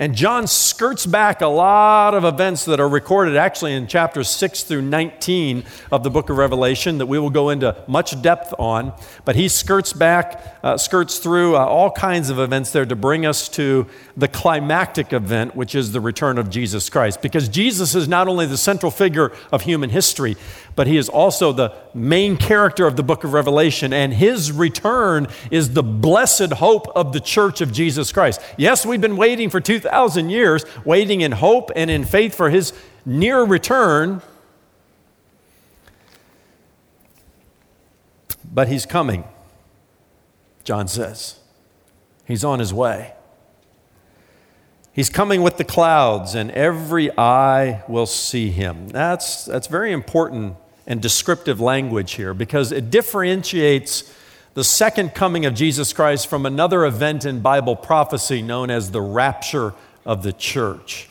And 0.00 0.14
John 0.14 0.46
skirts 0.46 1.04
back 1.04 1.42
a 1.42 1.46
lot 1.46 2.14
of 2.14 2.24
events 2.24 2.64
that 2.64 2.80
are 2.80 2.88
recorded 2.88 3.36
actually 3.36 3.74
in 3.74 3.86
chapters 3.86 4.30
6 4.30 4.62
through 4.62 4.80
19 4.80 5.62
of 5.92 6.04
the 6.04 6.08
book 6.08 6.30
of 6.30 6.38
Revelation 6.38 6.96
that 6.96 7.04
we 7.04 7.18
will 7.18 7.28
go 7.28 7.50
into 7.50 7.76
much 7.86 8.20
depth 8.22 8.54
on. 8.58 8.94
But 9.26 9.36
he 9.36 9.46
skirts 9.46 9.92
back, 9.92 10.58
uh, 10.62 10.78
skirts 10.78 11.18
through 11.18 11.54
uh, 11.54 11.66
all 11.66 11.90
kinds 11.90 12.30
of 12.30 12.38
events 12.38 12.72
there 12.72 12.86
to 12.86 12.96
bring 12.96 13.26
us 13.26 13.46
to 13.50 13.86
the 14.16 14.26
climactic 14.26 15.12
event, 15.12 15.54
which 15.54 15.74
is 15.74 15.92
the 15.92 16.00
return 16.00 16.38
of 16.38 16.48
Jesus 16.48 16.88
Christ. 16.88 17.20
Because 17.20 17.50
Jesus 17.50 17.94
is 17.94 18.08
not 18.08 18.26
only 18.26 18.46
the 18.46 18.56
central 18.56 18.90
figure 18.90 19.32
of 19.52 19.62
human 19.62 19.90
history, 19.90 20.38
but 20.80 20.86
he 20.86 20.96
is 20.96 21.10
also 21.10 21.52
the 21.52 21.74
main 21.92 22.38
character 22.38 22.86
of 22.86 22.96
the 22.96 23.02
book 23.02 23.22
of 23.22 23.34
Revelation, 23.34 23.92
and 23.92 24.14
his 24.14 24.50
return 24.50 25.26
is 25.50 25.74
the 25.74 25.82
blessed 25.82 26.54
hope 26.54 26.88
of 26.96 27.12
the 27.12 27.20
church 27.20 27.60
of 27.60 27.70
Jesus 27.70 28.12
Christ. 28.12 28.40
Yes, 28.56 28.86
we've 28.86 28.98
been 28.98 29.18
waiting 29.18 29.50
for 29.50 29.60
2,000 29.60 30.30
years, 30.30 30.64
waiting 30.86 31.20
in 31.20 31.32
hope 31.32 31.70
and 31.76 31.90
in 31.90 32.06
faith 32.06 32.34
for 32.34 32.48
his 32.48 32.72
near 33.04 33.42
return, 33.42 34.22
but 38.50 38.68
he's 38.68 38.86
coming, 38.86 39.24
John 40.64 40.88
says. 40.88 41.40
He's 42.24 42.42
on 42.42 42.58
his 42.58 42.72
way. 42.72 43.12
He's 44.94 45.10
coming 45.10 45.42
with 45.42 45.58
the 45.58 45.64
clouds, 45.64 46.34
and 46.34 46.50
every 46.52 47.10
eye 47.18 47.84
will 47.86 48.06
see 48.06 48.48
him. 48.48 48.88
That's, 48.88 49.44
that's 49.44 49.66
very 49.66 49.92
important 49.92 50.56
and 50.90 51.00
descriptive 51.00 51.60
language 51.60 52.14
here 52.14 52.34
because 52.34 52.72
it 52.72 52.90
differentiates 52.90 54.12
the 54.54 54.64
second 54.64 55.14
coming 55.14 55.46
of 55.46 55.54
Jesus 55.54 55.92
Christ 55.92 56.26
from 56.26 56.44
another 56.44 56.84
event 56.84 57.24
in 57.24 57.38
Bible 57.38 57.76
prophecy 57.76 58.42
known 58.42 58.70
as 58.70 58.90
the 58.90 59.00
rapture 59.00 59.72
of 60.04 60.24
the 60.24 60.32
church. 60.32 61.08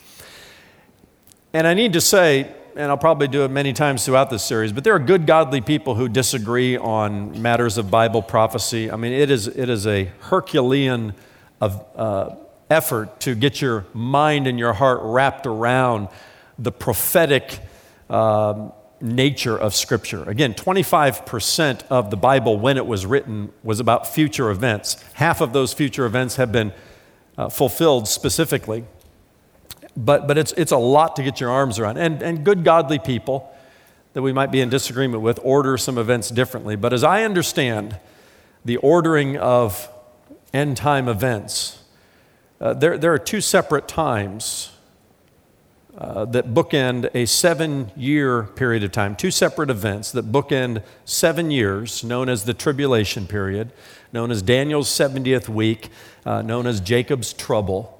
And 1.54 1.66
I 1.66 1.72
need 1.72 1.94
to 1.94 2.00
say, 2.02 2.54
and 2.76 2.90
I'll 2.90 2.98
probably 2.98 3.26
do 3.26 3.42
it 3.44 3.50
many 3.50 3.72
times 3.72 4.04
throughout 4.04 4.28
this 4.28 4.44
series, 4.44 4.70
but 4.70 4.84
there 4.84 4.94
are 4.94 4.98
good, 4.98 5.26
godly 5.26 5.62
people 5.62 5.94
who 5.94 6.10
disagree 6.10 6.76
on 6.76 7.40
matters 7.40 7.78
of 7.78 7.90
Bible 7.90 8.20
prophecy. 8.20 8.90
I 8.90 8.96
mean, 8.96 9.12
it 9.12 9.30
is, 9.30 9.46
it 9.48 9.70
is 9.70 9.86
a 9.86 10.10
Herculean 10.20 11.14
of, 11.58 11.82
uh, 11.96 12.36
effort 12.68 13.18
to 13.20 13.34
get 13.34 13.62
your 13.62 13.86
mind 13.94 14.46
and 14.46 14.58
your 14.58 14.74
heart 14.74 15.00
wrapped 15.02 15.46
around 15.46 16.08
the 16.58 16.70
prophetic. 16.70 17.60
Um, 18.10 18.72
nature 19.00 19.56
of 19.56 19.74
Scripture. 19.74 20.28
Again, 20.28 20.54
25% 20.54 21.86
of 21.88 22.10
the 22.10 22.16
Bible, 22.16 22.58
when 22.58 22.76
it 22.76 22.86
was 22.86 23.06
written, 23.06 23.52
was 23.62 23.80
about 23.80 24.06
future 24.06 24.50
events. 24.50 25.02
Half 25.14 25.40
of 25.40 25.52
those 25.52 25.72
future 25.72 26.06
events 26.06 26.36
have 26.36 26.52
been 26.52 26.72
uh, 27.38 27.48
fulfilled 27.48 28.08
specifically. 28.08 28.84
But, 29.96 30.28
but 30.28 30.38
it's, 30.38 30.52
it's 30.52 30.72
a 30.72 30.78
lot 30.78 31.16
to 31.16 31.22
get 31.22 31.40
your 31.40 31.50
arms 31.50 31.78
around. 31.78 31.96
And, 31.96 32.22
and 32.22 32.44
good, 32.44 32.64
godly 32.64 32.98
people 32.98 33.52
that 34.12 34.22
we 34.22 34.32
might 34.32 34.50
be 34.50 34.60
in 34.60 34.68
disagreement 34.68 35.22
with 35.22 35.38
order 35.42 35.76
some 35.76 35.98
events 35.98 36.30
differently. 36.30 36.76
But 36.76 36.92
as 36.92 37.04
I 37.04 37.22
understand 37.22 37.98
the 38.64 38.76
ordering 38.78 39.36
of 39.36 39.88
end 40.52 40.76
time 40.76 41.08
events, 41.08 41.82
uh, 42.60 42.74
there, 42.74 42.98
there 42.98 43.12
are 43.12 43.18
two 43.18 43.40
separate 43.40 43.88
times 43.88 44.72
uh, 46.00 46.24
that 46.24 46.54
bookend 46.54 47.10
a 47.14 47.26
seven 47.26 47.90
year 47.94 48.44
period 48.44 48.82
of 48.82 48.90
time, 48.90 49.14
two 49.14 49.30
separate 49.30 49.68
events 49.68 50.12
that 50.12 50.32
bookend 50.32 50.82
seven 51.04 51.50
years, 51.50 52.02
known 52.02 52.28
as 52.30 52.44
the 52.44 52.54
tribulation 52.54 53.26
period, 53.26 53.70
known 54.10 54.30
as 54.30 54.40
Daniel's 54.40 54.88
70th 54.88 55.48
week, 55.48 55.90
uh, 56.24 56.40
known 56.40 56.66
as 56.66 56.80
Jacob's 56.80 57.34
trouble. 57.34 57.96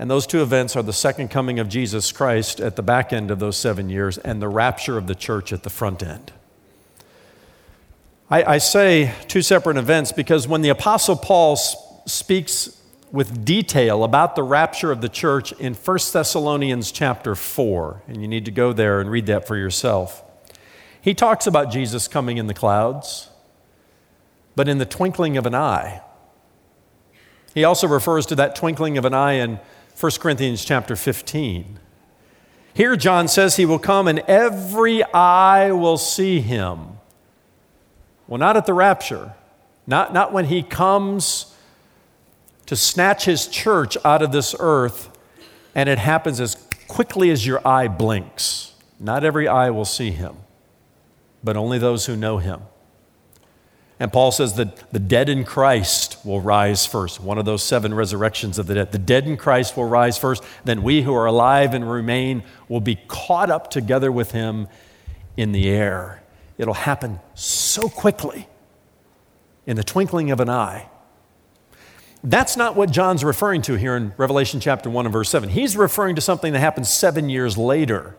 And 0.00 0.10
those 0.10 0.26
two 0.26 0.42
events 0.42 0.74
are 0.74 0.82
the 0.82 0.92
second 0.92 1.28
coming 1.28 1.60
of 1.60 1.68
Jesus 1.68 2.10
Christ 2.10 2.58
at 2.58 2.74
the 2.74 2.82
back 2.82 3.12
end 3.12 3.30
of 3.30 3.38
those 3.38 3.56
seven 3.56 3.88
years 3.88 4.18
and 4.18 4.42
the 4.42 4.48
rapture 4.48 4.98
of 4.98 5.06
the 5.06 5.14
church 5.14 5.52
at 5.52 5.62
the 5.62 5.70
front 5.70 6.02
end. 6.02 6.32
I, 8.28 8.54
I 8.54 8.58
say 8.58 9.14
two 9.28 9.42
separate 9.42 9.76
events 9.76 10.10
because 10.10 10.48
when 10.48 10.62
the 10.62 10.70
Apostle 10.70 11.14
Paul 11.14 11.54
speaks 11.54 12.81
with 13.12 13.44
detail 13.44 14.04
about 14.04 14.34
the 14.34 14.42
rapture 14.42 14.90
of 14.90 15.02
the 15.02 15.08
church 15.08 15.52
in 15.52 15.74
1 15.74 15.98
Thessalonians 16.12 16.90
chapter 16.90 17.34
4, 17.34 18.02
and 18.08 18.22
you 18.22 18.26
need 18.26 18.46
to 18.46 18.50
go 18.50 18.72
there 18.72 19.00
and 19.00 19.10
read 19.10 19.26
that 19.26 19.46
for 19.46 19.56
yourself. 19.56 20.24
He 21.00 21.12
talks 21.12 21.46
about 21.46 21.70
Jesus 21.70 22.08
coming 22.08 22.38
in 22.38 22.46
the 22.46 22.54
clouds, 22.54 23.28
but 24.56 24.66
in 24.66 24.78
the 24.78 24.86
twinkling 24.86 25.36
of 25.36 25.44
an 25.44 25.54
eye. 25.54 26.00
He 27.54 27.64
also 27.64 27.86
refers 27.86 28.24
to 28.26 28.34
that 28.36 28.56
twinkling 28.56 28.96
of 28.96 29.04
an 29.04 29.12
eye 29.12 29.32
in 29.32 29.60
1 30.00 30.12
Corinthians 30.18 30.64
chapter 30.64 30.96
15. 30.96 31.78
Here, 32.72 32.96
John 32.96 33.28
says 33.28 33.56
he 33.56 33.66
will 33.66 33.78
come 33.78 34.08
and 34.08 34.20
every 34.20 35.04
eye 35.12 35.70
will 35.72 35.98
see 35.98 36.40
him. 36.40 36.98
Well, 38.26 38.38
not 38.38 38.56
at 38.56 38.64
the 38.64 38.72
rapture, 38.72 39.34
not, 39.86 40.14
not 40.14 40.32
when 40.32 40.46
he 40.46 40.62
comes 40.62 41.51
to 42.66 42.76
snatch 42.76 43.24
his 43.24 43.46
church 43.46 43.96
out 44.04 44.22
of 44.22 44.32
this 44.32 44.54
earth, 44.58 45.10
and 45.74 45.88
it 45.88 45.98
happens 45.98 46.40
as 46.40 46.56
quickly 46.88 47.30
as 47.30 47.46
your 47.46 47.66
eye 47.66 47.88
blinks. 47.88 48.74
Not 49.00 49.24
every 49.24 49.48
eye 49.48 49.70
will 49.70 49.84
see 49.84 50.10
him, 50.10 50.36
but 51.42 51.56
only 51.56 51.78
those 51.78 52.06
who 52.06 52.16
know 52.16 52.38
him. 52.38 52.60
And 53.98 54.12
Paul 54.12 54.32
says 54.32 54.54
that 54.54 54.90
the 54.92 54.98
dead 54.98 55.28
in 55.28 55.44
Christ 55.44 56.18
will 56.24 56.40
rise 56.40 56.86
first, 56.86 57.20
one 57.20 57.38
of 57.38 57.44
those 57.44 57.62
seven 57.62 57.94
resurrections 57.94 58.58
of 58.58 58.66
the 58.66 58.74
dead. 58.74 58.90
The 58.90 58.98
dead 58.98 59.26
in 59.26 59.36
Christ 59.36 59.76
will 59.76 59.88
rise 59.88 60.18
first, 60.18 60.42
then 60.64 60.82
we 60.82 61.02
who 61.02 61.14
are 61.14 61.26
alive 61.26 61.72
and 61.72 61.88
remain 61.88 62.42
will 62.68 62.80
be 62.80 62.96
caught 63.06 63.48
up 63.48 63.70
together 63.70 64.10
with 64.10 64.32
him 64.32 64.66
in 65.36 65.52
the 65.52 65.68
air. 65.68 66.22
It'll 66.58 66.74
happen 66.74 67.20
so 67.34 67.88
quickly 67.88 68.48
in 69.66 69.76
the 69.76 69.84
twinkling 69.84 70.30
of 70.30 70.40
an 70.40 70.50
eye. 70.50 70.88
That's 72.24 72.56
not 72.56 72.76
what 72.76 72.90
John's 72.90 73.24
referring 73.24 73.62
to 73.62 73.74
here 73.74 73.96
in 73.96 74.12
Revelation 74.16 74.60
chapter 74.60 74.88
1 74.88 75.06
and 75.06 75.12
verse 75.12 75.28
7. 75.28 75.48
He's 75.48 75.76
referring 75.76 76.14
to 76.14 76.20
something 76.20 76.52
that 76.52 76.60
happened 76.60 76.86
seven 76.86 77.28
years 77.28 77.58
later 77.58 78.16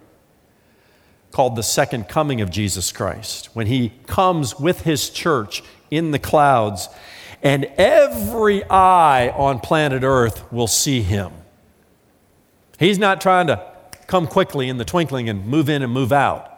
called 1.32 1.56
the 1.56 1.64
second 1.64 2.08
coming 2.08 2.42
of 2.42 2.52
Jesus 2.52 2.92
Christ, 2.92 3.50
when 3.54 3.66
he 3.66 3.94
comes 4.06 4.60
with 4.60 4.82
his 4.82 5.10
church 5.10 5.64
in 5.90 6.12
the 6.12 6.20
clouds, 6.20 6.90
and 7.42 7.66
every 7.78 8.64
eye 8.70 9.30
on 9.30 9.60
planet 9.60 10.04
Earth 10.04 10.52
will 10.52 10.68
see 10.68 11.02
him. 11.02 11.32
He's 12.78 13.00
not 13.00 13.20
trying 13.20 13.48
to 13.48 13.66
come 14.06 14.28
quickly 14.28 14.70
in 14.70 14.78
the 14.78 14.86
twinkling 14.86 15.28
and 15.28 15.48
move 15.48 15.70
in 15.70 15.82
and 15.82 15.92
move 15.92 16.12
out. 16.12 16.50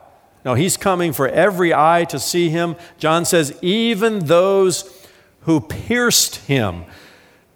No, 0.44 0.56
he's 0.56 0.78
coming 0.78 1.14
for 1.14 1.28
every 1.28 1.74
eye 1.74 2.06
to 2.10 2.20
see 2.20 2.50
him. 2.50 2.76
John 2.98 3.24
says, 3.24 3.58
even 3.62 4.26
those 4.26 5.08
who 5.42 5.62
pierced 5.62 6.36
him 6.48 6.86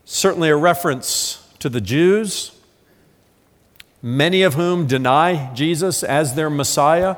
certainly 0.10 0.50
a 0.50 0.56
reference 0.56 1.48
to 1.60 1.70
the 1.70 1.80
Jews, 1.80 2.52
many 4.02 4.42
of 4.42 4.56
whom 4.56 4.88
deny 4.88 5.54
Jesus 5.54 6.02
as 6.02 6.34
their 6.34 6.50
Messiah. 6.50 7.16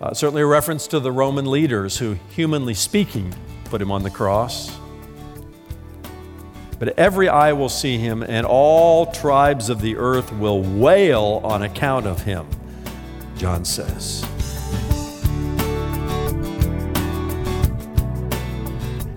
Uh, 0.00 0.14
certainly 0.14 0.40
a 0.40 0.46
reference 0.46 0.86
to 0.86 1.00
the 1.00 1.10
Roman 1.10 1.44
leaders 1.44 1.98
who, 1.98 2.16
humanly 2.30 2.72
speaking, 2.72 3.34
put 3.64 3.82
him 3.82 3.90
on 3.90 4.04
the 4.04 4.10
cross. 4.10 4.78
But 6.78 6.96
every 6.98 7.28
eye 7.28 7.52
will 7.52 7.68
see 7.68 7.98
him, 7.98 8.22
and 8.22 8.46
all 8.46 9.06
tribes 9.06 9.68
of 9.68 9.80
the 9.80 9.96
earth 9.96 10.32
will 10.32 10.62
wail 10.62 11.40
on 11.42 11.62
account 11.62 12.06
of 12.06 12.22
him, 12.22 12.46
John 13.36 13.64
says. 13.64 14.24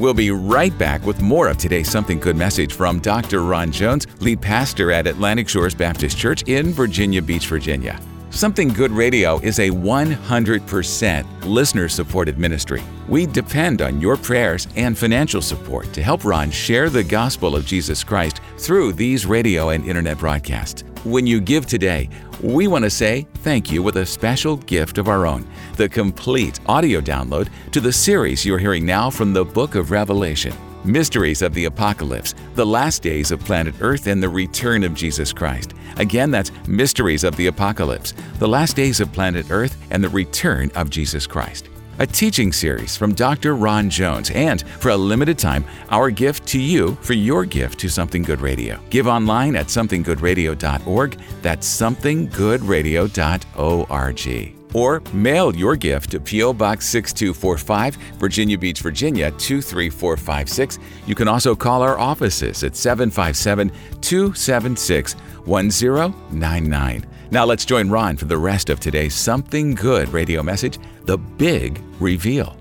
We'll 0.04 0.14
be 0.14 0.32
right 0.32 0.78
back 0.78 1.06
with 1.06 1.22
more 1.22 1.48
of 1.48 1.58
today's 1.58 1.90
Something 1.90 2.20
Good 2.20 2.36
message 2.36 2.74
from 2.74 3.00
Dr. 3.00 3.42
Ron 3.42 3.72
Jones, 3.72 4.06
lead 4.20 4.42
pastor 4.42 4.92
at 4.92 5.08
Atlantic 5.08 5.48
Shores 5.48 5.74
Baptist 5.74 6.18
Church 6.18 6.44
in 6.50 6.74
Virginia 6.74 7.22
Beach, 7.22 7.48
Virginia. 7.48 7.98
Something 8.30 8.68
Good 8.68 8.92
Radio 8.92 9.40
is 9.40 9.60
a 9.60 9.70
100% 9.70 11.46
listener 11.46 11.88
supported 11.88 12.38
ministry. 12.38 12.84
We 13.08 13.26
depend 13.26 13.82
on 13.82 14.02
your 14.02 14.18
prayers 14.18 14.68
and 14.76 14.98
financial 14.98 15.42
support 15.42 15.94
to 15.94 16.04
help 16.04 16.26
Ron 16.26 16.52
share 16.52 16.90
the 16.90 17.06
gospel 17.06 17.56
of 17.56 17.66
Jesus 17.66 18.04
Christ 18.04 18.42
through 18.58 18.92
these 18.92 19.26
radio 19.26 19.70
and 19.70 19.86
internet 19.86 20.18
broadcasts. 20.18 20.84
When 21.04 21.28
you 21.28 21.42
give 21.42 21.66
today, 21.66 22.08
we 22.42 22.68
want 22.68 22.86
to 22.86 22.90
say 22.90 23.28
thank 23.40 23.70
you 23.70 23.84
with 23.84 23.98
a 23.98 24.06
special 24.06 24.56
gift 24.56 24.98
of 24.98 25.10
our 25.10 25.26
own 25.28 25.46
the 25.76 25.90
complete 25.90 26.62
audio 26.66 27.02
download 27.02 27.50
to 27.72 27.82
the 27.82 27.92
series 27.92 28.46
you're 28.46 28.58
hearing 28.58 28.86
now 28.86 29.10
from 29.10 29.34
the 29.34 29.44
book 29.44 29.76
of 29.76 29.92
Revelation 29.92 30.54
Mysteries 30.86 31.42
of 31.42 31.54
the 31.54 31.66
Apocalypse, 31.66 32.36
the 32.56 32.66
last 32.66 33.02
days 33.02 33.32
of 33.32 33.40
planet 33.42 33.76
Earth, 33.82 34.08
and 34.08 34.24
the 34.24 34.30
return 34.30 34.84
of 34.84 34.94
Jesus 34.94 35.34
Christ. 35.34 35.74
Again, 35.98 36.32
that's 36.32 36.52
Mysteries 36.68 37.24
of 37.24 37.36
the 37.36 37.48
Apocalypse, 37.48 38.14
the 38.40 38.48
last 38.48 38.76
days 38.76 39.00
of 39.00 39.12
planet 39.12 39.48
Earth, 39.50 39.78
and 39.92 40.04
the 40.04 40.10
return 40.10 40.72
of 40.76 40.90
Jesus 40.90 41.28
Christ 41.28 41.70
a 42.00 42.08
teaching 42.08 42.52
series 42.52 42.98
from 42.98 43.14
Dr. 43.14 43.56
Ron 43.56 43.90
Jones, 43.90 44.30
and 44.32 44.62
for 44.80 44.90
a 44.90 44.98
limited 44.98 45.38
time, 45.38 45.64
our 45.90 46.10
gift 46.10 46.48
to 46.48 46.60
you 46.60 46.96
for 47.02 47.14
your 47.14 47.46
gift 47.46 47.80
to 47.80 47.88
Something 47.90 48.24
Good 48.24 48.42
Radio. 48.42 48.80
Give 48.90 49.08
online 49.08 49.56
at 49.56 49.68
somethinggoodradio.org. 49.68 51.18
That's 51.42 51.82
somethinggoodradio.org. 51.82 54.63
Or 54.74 55.02
mail 55.14 55.56
your 55.56 55.76
gift 55.76 56.12
to 56.12 56.20
P.O. 56.20 56.54
Box 56.54 56.88
6245, 56.88 57.96
Virginia 58.18 58.58
Beach, 58.58 58.82
Virginia 58.82 59.32
23456. 59.32 60.80
You 61.06 61.16
can 61.16 61.28
also 61.28 61.56
call 61.56 61.82
our 61.82 62.00
offices 62.00 62.64
at 62.64 62.76
757 62.76 63.72
276 64.02 65.14
1099. 65.46 67.06
Now 67.32 67.46
let's 67.46 67.66
join 67.66 67.90
Ron 67.90 68.16
for 68.16 68.26
the 68.26 68.38
rest 68.38 68.70
of 68.70 68.80
today's 68.80 69.16
Something 69.16 69.74
Good 69.74 70.10
radio 70.10 70.44
message 70.44 70.78
The 71.06 71.18
Big 71.18 71.82
Reveal. 72.00 72.56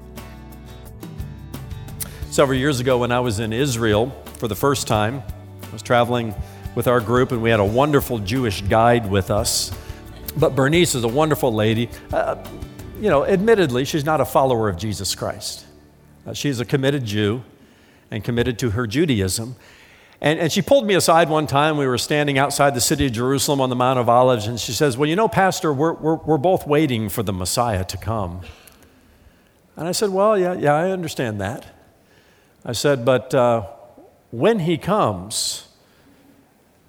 Several 2.31 2.59
years 2.59 2.81
ago, 2.81 2.96
when 2.96 3.12
I 3.12 3.20
was 3.20 3.38
in 3.38 3.53
Israel 3.53 4.11
for 4.38 4.48
the 4.48 4.55
first 4.55 4.88
time, 4.88 5.22
I 5.62 5.72
was 5.72 5.83
traveling 5.83 6.35
with 6.75 6.87
our 6.87 7.01
group 7.01 7.33
and 7.33 7.42
we 7.42 7.51
had 7.51 7.61
a 7.61 7.64
wonderful 7.64 8.18
Jewish 8.18 8.62
guide 8.62 9.11
with 9.11 9.31
us. 9.31 9.70
But 10.37 10.55
Bernice 10.55 10.95
is 10.95 11.05
a 11.05 11.09
wonderful 11.09 11.53
lady. 11.53 11.90
Uh, 12.12 12.42
you 13.01 13.11
know, 13.11 13.25
admittedly, 13.25 13.85
she's 13.85 14.05
not 14.05 14.21
a 14.21 14.25
follower 14.25 14.68
of 14.68 14.77
Jesus 14.77 15.14
Christ. 15.14 15.66
Uh, 16.27 16.33
she's 16.33 16.61
a 16.61 16.64
committed 16.64 17.05
Jew 17.05 17.42
and 18.11 18.23
committed 18.23 18.59
to 18.61 18.71
her 18.71 18.87
Judaism. 18.87 19.57
And, 20.21 20.38
and 20.38 20.53
she 20.53 20.62
pulled 20.62 20.87
me 20.87 20.95
aside 20.95 21.29
one 21.29 21.49
time. 21.49 21.77
We 21.77 21.87
were 21.87 21.99
standing 21.99 22.38
outside 22.38 22.75
the 22.75 22.81
city 22.81 23.07
of 23.07 23.12
Jerusalem 23.12 23.61
on 23.61 23.71
the 23.71 23.77
Mount 23.77 23.99
of 23.99 24.09
Olives, 24.09 24.47
and 24.47 24.59
she 24.61 24.73
says, 24.73 24.97
Well, 24.97 25.09
you 25.09 25.16
know, 25.16 25.27
Pastor, 25.29 25.73
we're, 25.73 25.95
we're, 25.95 26.14
we're 26.14 26.38
both 26.38 26.66
waiting 26.66 27.09
for 27.09 27.25
the 27.25 27.33
Messiah 27.33 27.85
to 27.85 27.97
come. 27.97 28.42
And 29.77 29.88
I 29.88 29.92
said, 29.92 30.11
Well, 30.11 30.38
yeah, 30.38 30.55
yeah, 30.55 30.75
I 30.75 30.90
understand 30.90 31.40
that. 31.40 31.66
I 32.64 32.71
said, 32.71 33.05
But 33.05 33.35
uh, 33.35 33.66
when 34.31 34.61
he 34.61 34.79
comes, 34.79 35.66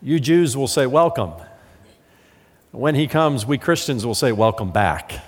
you 0.02 0.20
Jews 0.20 0.56
will 0.56 0.68
say, 0.68 0.86
Welcome. 0.86 1.34
When 2.74 2.96
he 2.96 3.06
comes, 3.06 3.46
we 3.46 3.60
Christians 3.60 4.04
will 4.04 4.16
say, 4.16 4.32
Welcome 4.32 4.72
back 4.72 5.22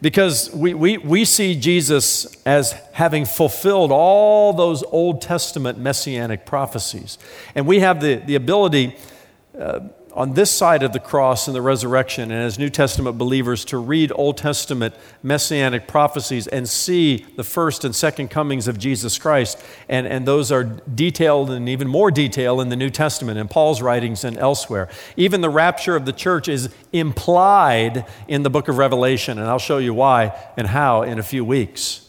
because 0.00 0.50
we, 0.52 0.74
we, 0.74 0.98
we 0.98 1.24
see 1.24 1.54
Jesus 1.54 2.26
as 2.44 2.72
having 2.92 3.24
fulfilled 3.24 3.92
all 3.92 4.52
those 4.52 4.82
Old 4.82 5.22
Testament 5.22 5.78
messianic 5.78 6.44
prophecies. 6.44 7.18
And 7.54 7.68
we 7.68 7.78
have 7.80 8.00
the, 8.00 8.16
the 8.16 8.34
ability 8.34 8.96
uh, 9.56 9.80
on 10.14 10.34
this 10.34 10.50
side 10.50 10.82
of 10.82 10.92
the 10.92 11.00
cross 11.00 11.46
and 11.46 11.54
the 11.54 11.62
resurrection, 11.62 12.30
and 12.30 12.42
as 12.42 12.58
New 12.58 12.68
Testament 12.68 13.16
believers, 13.18 13.64
to 13.66 13.78
read 13.78 14.12
Old 14.14 14.36
Testament 14.36 14.94
messianic 15.22 15.88
prophecies 15.88 16.46
and 16.46 16.68
see 16.68 17.26
the 17.36 17.44
first 17.44 17.84
and 17.84 17.94
second 17.94 18.28
comings 18.28 18.68
of 18.68 18.78
Jesus 18.78 19.18
Christ. 19.18 19.62
And, 19.88 20.06
and 20.06 20.26
those 20.26 20.52
are 20.52 20.64
detailed 20.64 21.50
in 21.50 21.66
even 21.68 21.88
more 21.88 22.10
detail 22.10 22.60
in 22.60 22.68
the 22.68 22.76
New 22.76 22.90
Testament, 22.90 23.38
in 23.38 23.48
Paul's 23.48 23.80
writings 23.80 24.24
and 24.24 24.36
elsewhere. 24.36 24.88
Even 25.16 25.40
the 25.40 25.50
rapture 25.50 25.96
of 25.96 26.04
the 26.04 26.12
church 26.12 26.48
is 26.48 26.68
implied 26.92 28.04
in 28.28 28.42
the 28.42 28.50
book 28.50 28.68
of 28.68 28.78
Revelation, 28.78 29.38
and 29.38 29.48
I'll 29.48 29.58
show 29.58 29.78
you 29.78 29.94
why 29.94 30.38
and 30.56 30.66
how 30.66 31.02
in 31.02 31.18
a 31.18 31.22
few 31.22 31.44
weeks. 31.44 32.08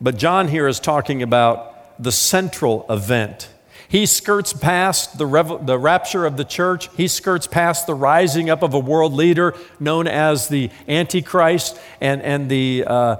But 0.00 0.16
John 0.16 0.48
here 0.48 0.68
is 0.68 0.80
talking 0.80 1.22
about 1.22 2.02
the 2.02 2.12
central 2.12 2.86
event 2.88 3.50
he 3.88 4.04
skirts 4.04 4.52
past 4.52 5.16
the, 5.16 5.26
rev- 5.26 5.66
the 5.66 5.78
rapture 5.78 6.26
of 6.26 6.36
the 6.36 6.44
church. 6.44 6.88
He 6.96 7.08
skirts 7.08 7.46
past 7.46 7.86
the 7.86 7.94
rising 7.94 8.50
up 8.50 8.62
of 8.62 8.74
a 8.74 8.78
world 8.78 9.14
leader 9.14 9.54
known 9.80 10.06
as 10.06 10.48
the 10.48 10.70
Antichrist 10.86 11.80
and, 12.00 12.20
and 12.22 12.50
the 12.50 12.84
uh, 12.86 13.16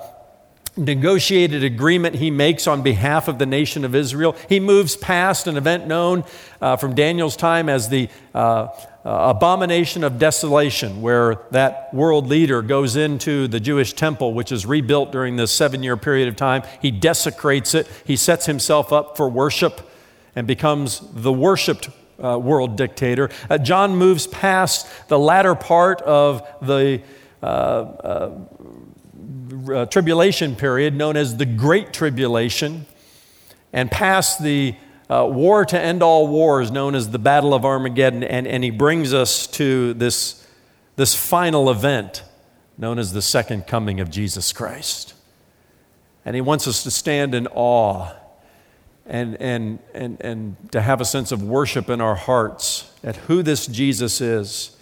negotiated 0.77 1.65
agreement 1.65 2.17
he 2.17 2.31
makes 2.31 2.67
on 2.67 2.83
behalf 2.83 3.29
of 3.29 3.39
the 3.39 3.47
nation 3.47 3.85
of 3.85 3.95
Israel. 3.95 4.37
He 4.49 4.61
moves 4.61 4.95
past 4.95 5.47
an 5.47 5.57
event 5.57 5.87
known 5.87 6.25
uh, 6.61 6.77
from 6.77 6.95
Daniel's 6.95 7.37
time 7.37 7.69
as 7.69 7.89
the 7.89 8.09
uh, 8.35 8.39
uh, 8.39 8.71
abomination 9.05 10.05
of 10.05 10.19
desolation, 10.19 11.01
where 11.01 11.37
that 11.51 11.93
world 11.95 12.27
leader 12.27 12.61
goes 12.61 12.95
into 12.95 13.49
the 13.49 13.59
Jewish 13.59 13.95
temple, 13.95 14.35
which 14.35 14.53
is 14.53 14.67
rebuilt 14.67 15.13
during 15.13 15.37
this 15.37 15.51
seven 15.51 15.83
year 15.83 15.97
period 15.97 16.29
of 16.29 16.37
time. 16.37 16.63
He 16.83 16.91
desecrates 16.91 17.75
it, 17.75 17.89
he 18.05 18.17
sets 18.17 18.45
himself 18.45 18.93
up 18.93 19.17
for 19.17 19.29
worship 19.31 19.88
and 20.39 20.47
becomes 20.47 21.03
the 21.15 21.33
worshiped 21.33 21.91
uh, 22.23 22.39
world 22.39 22.77
dictator. 22.77 23.29
Uh, 23.51 23.59
John 23.59 23.97
moves 23.97 24.29
past 24.29 24.87
the 25.09 25.19
latter 25.19 25.57
part 25.57 26.01
of 26.03 26.47
the 26.63 27.03
uh, 27.43 27.45
uh, 27.45 28.39
uh, 29.69 29.87
tribulation 29.87 30.55
period, 30.55 30.95
known 30.95 31.17
as 31.17 31.39
the 31.39 31.45
Great 31.45 31.93
Tribulation, 31.93 32.87
and 33.73 33.91
past 33.91 34.41
the 34.41 34.77
uh, 35.11 35.27
war 35.29 35.65
to 35.65 35.81
end 35.81 36.05
all 36.05 36.29
wars, 36.29 36.71
known 36.71 36.95
as 36.95 37.11
the 37.11 37.19
Battle 37.19 37.53
of 37.53 37.65
Armageddon, 37.65 38.23
and, 38.23 38.47
and 38.47 38.63
he 38.63 38.71
brings 38.71 39.13
us 39.13 39.45
to 39.49 39.93
this, 39.95 40.47
this 40.95 41.17
final 41.17 41.69
event, 41.69 42.23
known 42.77 43.01
as 43.01 43.13
the 43.13 43.23
second 43.23 43.67
coming 43.67 43.99
of 43.99 44.09
Jesus 44.09 44.53
Christ. 44.53 45.15
And 46.25 46.37
he 46.37 46.41
wants 46.41 46.69
us 46.69 46.85
to 46.85 46.93
stand 46.93 47.35
in 47.35 47.49
awe 47.49 48.13
and, 49.09 49.41
and, 49.41 49.79
and, 49.95 50.21
and 50.21 50.73
to 50.73 50.81
have 50.83 51.01
a 51.01 51.05
sense 51.05 51.33
of 51.33 51.43
worship 51.43 51.89
in 51.89 52.01
our 52.01 52.15
hearts 52.15 52.93
at 53.03 53.17
who 53.17 53.43
this 53.43 53.67
Jesus 53.67 54.21
is. 54.21 54.77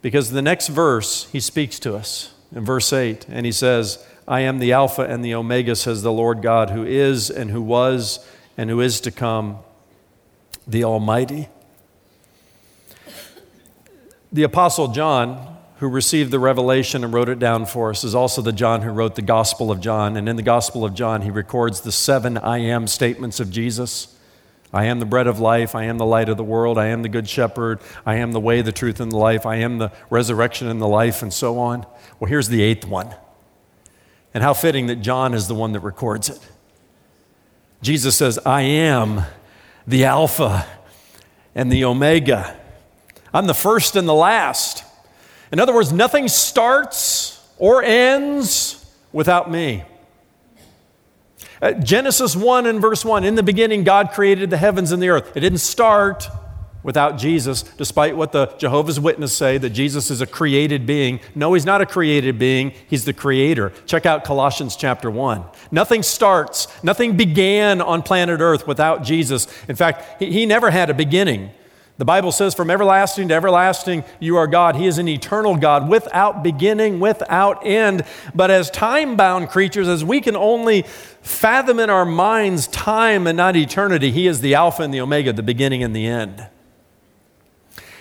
Because 0.00 0.30
the 0.30 0.42
next 0.42 0.68
verse, 0.68 1.28
he 1.30 1.40
speaks 1.40 1.78
to 1.80 1.94
us 1.94 2.32
in 2.54 2.64
verse 2.64 2.92
8, 2.92 3.26
and 3.28 3.44
he 3.44 3.52
says, 3.52 4.04
I 4.28 4.40
am 4.40 4.58
the 4.58 4.72
Alpha 4.72 5.02
and 5.02 5.24
the 5.24 5.34
Omega, 5.34 5.74
says 5.74 6.02
the 6.02 6.12
Lord 6.12 6.40
God, 6.40 6.70
who 6.70 6.84
is 6.84 7.30
and 7.30 7.50
who 7.50 7.60
was 7.60 8.24
and 8.56 8.70
who 8.70 8.80
is 8.80 9.00
to 9.00 9.10
come, 9.10 9.58
the 10.66 10.84
Almighty. 10.84 11.48
The 14.32 14.44
Apostle 14.44 14.88
John 14.88 15.56
who 15.78 15.88
received 15.88 16.30
the 16.30 16.38
revelation 16.38 17.02
and 17.02 17.12
wrote 17.12 17.28
it 17.28 17.38
down 17.38 17.66
for 17.66 17.90
us, 17.90 18.04
is 18.04 18.14
also 18.14 18.40
the 18.40 18.52
John 18.52 18.82
who 18.82 18.90
wrote 18.90 19.16
the 19.16 19.22
Gospel 19.22 19.70
of 19.70 19.80
John. 19.80 20.16
And 20.16 20.28
in 20.28 20.36
the 20.36 20.42
Gospel 20.42 20.84
of 20.84 20.94
John, 20.94 21.22
he 21.22 21.30
records 21.30 21.80
the 21.80 21.92
seven 21.92 22.38
I 22.38 22.58
am 22.58 22.86
statements 22.86 23.40
of 23.40 23.50
Jesus. 23.50 24.16
I 24.72 24.86
am 24.86 24.98
the 24.98 25.06
bread 25.06 25.26
of 25.26 25.38
life. 25.38 25.74
I 25.74 25.84
am 25.84 25.98
the 25.98 26.06
light 26.06 26.28
of 26.28 26.36
the 26.36 26.44
world. 26.44 26.78
I 26.78 26.86
am 26.86 27.02
the 27.02 27.08
good 27.08 27.28
shepherd. 27.28 27.80
I 28.04 28.16
am 28.16 28.32
the 28.32 28.40
way, 28.40 28.60
the 28.60 28.72
truth, 28.72 28.98
and 28.98 29.10
the 29.10 29.16
life. 29.16 29.46
I 29.46 29.56
am 29.56 29.78
the 29.78 29.92
resurrection 30.10 30.68
and 30.68 30.80
the 30.80 30.88
life, 30.88 31.22
and 31.22 31.32
so 31.32 31.58
on. 31.58 31.86
Well, 32.18 32.28
here's 32.28 32.48
the 32.48 32.62
eighth 32.62 32.84
one. 32.84 33.14
And 34.32 34.42
how 34.42 34.52
fitting 34.52 34.86
that 34.88 34.96
John 34.96 35.32
is 35.32 35.46
the 35.46 35.54
one 35.54 35.72
that 35.72 35.80
records 35.80 36.28
it. 36.28 36.40
Jesus 37.82 38.16
says, 38.16 38.38
I 38.38 38.62
am 38.62 39.22
the 39.86 40.04
Alpha 40.06 40.66
and 41.54 41.70
the 41.70 41.84
Omega. 41.84 42.56
I'm 43.32 43.46
the 43.46 43.54
first 43.54 43.94
and 43.94 44.08
the 44.08 44.14
last. 44.14 44.84
In 45.52 45.60
other 45.60 45.74
words, 45.74 45.92
nothing 45.92 46.28
starts 46.28 47.46
or 47.58 47.82
ends 47.82 48.84
without 49.12 49.50
me. 49.50 49.84
Uh, 51.62 51.72
Genesis 51.72 52.36
1 52.36 52.66
and 52.66 52.80
verse 52.80 53.04
1 53.04 53.24
In 53.24 53.36
the 53.36 53.42
beginning, 53.42 53.84
God 53.84 54.10
created 54.10 54.50
the 54.50 54.56
heavens 54.56 54.92
and 54.92 55.02
the 55.02 55.08
earth. 55.08 55.36
It 55.36 55.40
didn't 55.40 55.58
start 55.58 56.28
without 56.82 57.16
Jesus, 57.16 57.62
despite 57.62 58.16
what 58.16 58.32
the 58.32 58.46
Jehovah's 58.58 59.00
Witnesses 59.00 59.36
say 59.36 59.56
that 59.58 59.70
Jesus 59.70 60.10
is 60.10 60.20
a 60.20 60.26
created 60.26 60.86
being. 60.86 61.18
No, 61.34 61.54
he's 61.54 61.64
not 61.64 61.80
a 61.80 61.86
created 61.86 62.38
being, 62.38 62.72
he's 62.88 63.06
the 63.06 63.12
creator. 63.14 63.72
Check 63.86 64.04
out 64.04 64.22
Colossians 64.24 64.76
chapter 64.76 65.10
1. 65.10 65.44
Nothing 65.70 66.02
starts, 66.02 66.68
nothing 66.84 67.16
began 67.16 67.80
on 67.80 68.02
planet 68.02 68.40
earth 68.40 68.66
without 68.66 69.02
Jesus. 69.02 69.48
In 69.66 69.76
fact, 69.76 70.20
he, 70.22 70.30
he 70.30 70.46
never 70.46 70.70
had 70.70 70.90
a 70.90 70.94
beginning. 70.94 71.50
The 71.96 72.04
Bible 72.04 72.32
says, 72.32 72.56
from 72.56 72.70
everlasting 72.70 73.28
to 73.28 73.34
everlasting, 73.34 74.02
you 74.18 74.36
are 74.36 74.48
God. 74.48 74.74
He 74.74 74.86
is 74.86 74.98
an 74.98 75.06
eternal 75.06 75.56
God 75.56 75.88
without 75.88 76.42
beginning, 76.42 76.98
without 76.98 77.64
end. 77.64 78.04
But 78.34 78.50
as 78.50 78.68
time 78.68 79.16
bound 79.16 79.48
creatures, 79.48 79.86
as 79.86 80.04
we 80.04 80.20
can 80.20 80.34
only 80.34 80.82
fathom 81.22 81.78
in 81.78 81.90
our 81.90 82.04
minds 82.04 82.66
time 82.66 83.28
and 83.28 83.36
not 83.36 83.54
eternity, 83.54 84.10
He 84.10 84.26
is 84.26 84.40
the 84.40 84.56
Alpha 84.56 84.82
and 84.82 84.92
the 84.92 85.00
Omega, 85.00 85.32
the 85.32 85.44
beginning 85.44 85.84
and 85.84 85.94
the 85.94 86.06
end. 86.06 86.48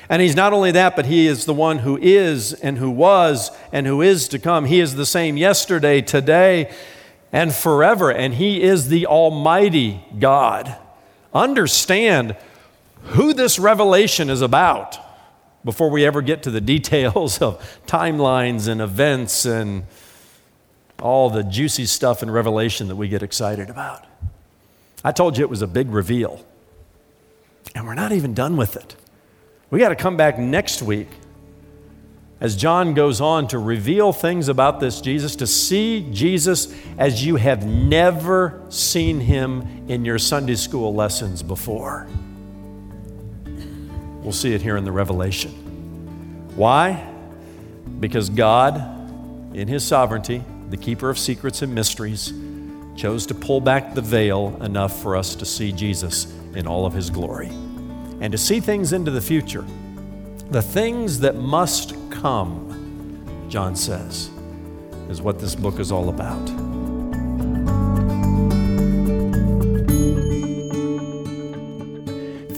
And 0.09 0.23
He's 0.23 0.35
not 0.35 0.53
only 0.53 0.71
that, 0.71 0.95
but 0.95 1.05
He 1.05 1.27
is 1.27 1.45
the 1.45 1.53
one 1.53 1.79
who 1.79 1.99
is 2.01 2.53
and 2.53 2.79
who 2.79 2.89
was 2.89 3.51
and 3.71 3.85
who 3.85 4.01
is 4.01 4.27
to 4.29 4.39
come. 4.39 4.65
He 4.65 4.79
is 4.79 4.95
the 4.95 5.05
same 5.05 5.37
yesterday, 5.37 6.01
today, 6.01 6.73
and 7.31 7.53
forever. 7.53 8.11
And 8.11 8.33
He 8.33 8.63
is 8.63 8.89
the 8.89 9.05
Almighty 9.05 10.03
God. 10.17 10.77
Understand 11.31 12.35
who 13.05 13.33
this 13.33 13.59
revelation 13.59 14.29
is 14.29 14.41
about 14.41 14.97
before 15.63 15.89
we 15.89 16.05
ever 16.05 16.21
get 16.21 16.43
to 16.43 16.51
the 16.51 16.61
details 16.75 17.41
of 17.41 17.61
timelines 17.85 18.67
and 18.67 18.81
events 18.81 19.45
and 19.45 19.85
all 21.01 21.29
the 21.29 21.43
juicy 21.43 21.85
stuff 21.85 22.23
in 22.23 22.31
Revelation 22.31 22.87
that 22.87 22.95
we 22.95 23.07
get 23.07 23.23
excited 23.23 23.69
about. 23.69 24.05
I 25.03 25.11
told 25.11 25.37
you 25.37 25.43
it 25.43 25.49
was 25.49 25.61
a 25.61 25.67
big 25.67 25.89
reveal, 25.89 26.45
and 27.75 27.85
we're 27.85 27.93
not 27.93 28.13
even 28.13 28.33
done 28.33 28.55
with 28.55 28.77
it. 28.77 28.95
We 29.69 29.79
got 29.79 29.89
to 29.89 29.95
come 29.95 30.15
back 30.15 30.39
next 30.39 30.81
week 30.81 31.09
as 32.39 32.55
John 32.55 32.93
goes 32.93 33.21
on 33.21 33.47
to 33.49 33.57
reveal 33.57 34.11
things 34.11 34.49
about 34.49 34.79
this 34.79 35.01
Jesus, 35.01 35.35
to 35.37 35.47
see 35.47 36.09
Jesus 36.11 36.73
as 36.97 37.25
you 37.25 37.37
have 37.37 37.65
never 37.65 38.61
seen 38.69 39.21
him 39.21 39.85
in 39.87 40.03
your 40.03 40.19
Sunday 40.19 40.55
school 40.55 40.93
lessons 40.93 41.41
before. 41.41 42.07
We'll 44.23 44.31
see 44.31 44.53
it 44.53 44.61
here 44.61 44.77
in 44.77 44.85
the 44.85 44.91
Revelation. 44.91 45.51
Why? 46.55 47.11
Because 47.99 48.29
God, 48.29 48.77
in 49.53 49.67
His 49.67 49.85
sovereignty, 49.85 50.43
the 50.69 50.77
keeper 50.77 51.09
of 51.09 51.19
secrets 51.19 51.61
and 51.61 51.75
mysteries, 51.75 52.33
chose 52.95 53.25
to 53.27 53.35
pull 53.35 53.59
back 53.59 53.93
the 53.93 54.01
veil 54.01 54.57
enough 54.61 55.01
for 55.01 55.15
us 55.15 55.35
to 55.35 55.45
see 55.45 55.71
Jesus 55.71 56.31
in 56.55 56.67
all 56.67 56.85
of 56.85 56.93
His 56.93 57.09
glory 57.09 57.49
and 58.21 58.31
to 58.31 58.37
see 58.37 58.59
things 58.59 58.93
into 58.93 59.11
the 59.11 59.21
future. 59.21 59.65
The 60.51 60.61
things 60.61 61.19
that 61.19 61.35
must 61.35 61.95
come, 62.09 63.45
John 63.49 63.75
says, 63.75 64.29
is 65.09 65.21
what 65.21 65.39
this 65.39 65.55
book 65.55 65.79
is 65.79 65.91
all 65.91 66.09
about. 66.09 66.62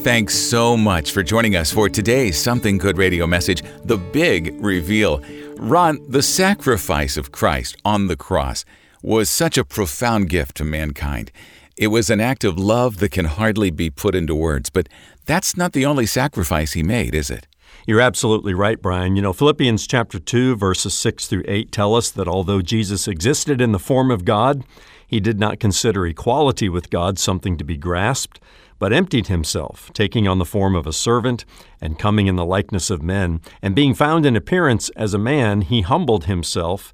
Thanks 0.06 0.36
so 0.36 0.76
much 0.76 1.10
for 1.10 1.24
joining 1.24 1.56
us 1.56 1.72
for 1.72 1.88
today's 1.88 2.40
Something 2.40 2.78
Good 2.78 2.96
radio 2.96 3.26
message, 3.26 3.64
The 3.82 3.98
Big 3.98 4.54
Reveal. 4.60 5.20
Ron, 5.56 5.98
the 6.08 6.22
sacrifice 6.22 7.16
of 7.16 7.32
Christ 7.32 7.76
on 7.84 8.06
the 8.06 8.16
cross 8.16 8.64
was 9.02 9.28
such 9.28 9.58
a 9.58 9.64
profound 9.64 10.28
gift 10.28 10.58
to 10.58 10.64
mankind. 10.64 11.32
It 11.76 11.88
was 11.88 12.08
an 12.08 12.20
act 12.20 12.44
of 12.44 12.56
love 12.56 12.98
that 12.98 13.10
can 13.10 13.24
hardly 13.24 13.72
be 13.72 13.90
put 13.90 14.14
into 14.14 14.32
words, 14.32 14.70
but 14.70 14.88
that's 15.24 15.56
not 15.56 15.72
the 15.72 15.84
only 15.84 16.06
sacrifice 16.06 16.74
he 16.74 16.84
made, 16.84 17.12
is 17.12 17.28
it? 17.28 17.48
You're 17.84 18.00
absolutely 18.00 18.54
right, 18.54 18.80
Brian. 18.80 19.16
You 19.16 19.22
know, 19.22 19.32
Philippians 19.32 19.88
chapter 19.88 20.20
2, 20.20 20.54
verses 20.54 20.94
6 20.94 21.26
through 21.26 21.42
8 21.48 21.72
tell 21.72 21.96
us 21.96 22.12
that 22.12 22.28
although 22.28 22.62
Jesus 22.62 23.08
existed 23.08 23.60
in 23.60 23.72
the 23.72 23.80
form 23.80 24.12
of 24.12 24.24
God, 24.24 24.62
he 25.06 25.20
did 25.20 25.38
not 25.38 25.60
consider 25.60 26.06
equality 26.06 26.68
with 26.68 26.90
God 26.90 27.18
something 27.18 27.56
to 27.56 27.64
be 27.64 27.76
grasped 27.76 28.40
but 28.78 28.92
emptied 28.92 29.28
himself, 29.28 29.90
taking 29.94 30.28
on 30.28 30.38
the 30.38 30.44
form 30.44 30.74
of 30.74 30.86
a 30.86 30.92
servant, 30.92 31.44
and 31.80 31.98
coming 31.98 32.26
in 32.26 32.36
the 32.36 32.44
likeness 32.44 32.90
of 32.90 33.02
men. 33.02 33.40
And 33.62 33.74
being 33.74 33.94
found 33.94 34.26
in 34.26 34.36
appearance 34.36 34.90
as 34.90 35.14
a 35.14 35.18
man, 35.18 35.62
he 35.62 35.80
humbled 35.80 36.24
himself 36.24 36.92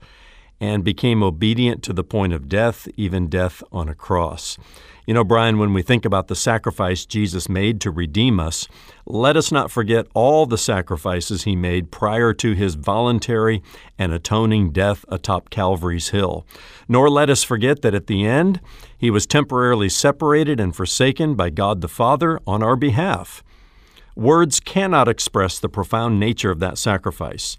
and 0.62 0.84
became 0.84 1.24
obedient 1.24 1.82
to 1.82 1.92
the 1.92 2.04
point 2.04 2.32
of 2.32 2.48
death, 2.48 2.86
even 2.96 3.26
death 3.26 3.64
on 3.72 3.88
a 3.88 3.96
cross. 3.96 4.56
You 5.08 5.12
know, 5.12 5.24
Brian, 5.24 5.58
when 5.58 5.74
we 5.74 5.82
think 5.82 6.04
about 6.04 6.28
the 6.28 6.36
sacrifice 6.36 7.04
Jesus 7.04 7.48
made 7.48 7.80
to 7.80 7.90
redeem 7.90 8.38
us, 8.38 8.68
let 9.04 9.36
us 9.36 9.50
not 9.50 9.72
forget 9.72 10.06
all 10.14 10.46
the 10.46 10.56
sacrifices 10.56 11.42
he 11.42 11.56
made 11.56 11.90
prior 11.90 12.32
to 12.34 12.52
his 12.52 12.76
voluntary 12.76 13.60
and 13.98 14.12
atoning 14.12 14.70
death 14.70 15.04
atop 15.08 15.50
Calvary's 15.50 16.10
hill. 16.10 16.46
Nor 16.86 17.10
let 17.10 17.28
us 17.28 17.42
forget 17.42 17.82
that 17.82 17.96
at 17.96 18.06
the 18.06 18.24
end, 18.24 18.60
he 18.96 19.10
was 19.10 19.26
temporarily 19.26 19.88
separated 19.88 20.60
and 20.60 20.76
forsaken 20.76 21.34
by 21.34 21.50
God 21.50 21.80
the 21.80 21.88
Father 21.88 22.38
on 22.46 22.62
our 22.62 22.76
behalf. 22.76 23.42
Words 24.14 24.60
cannot 24.60 25.08
express 25.08 25.58
the 25.58 25.68
profound 25.68 26.20
nature 26.20 26.52
of 26.52 26.60
that 26.60 26.78
sacrifice. 26.78 27.56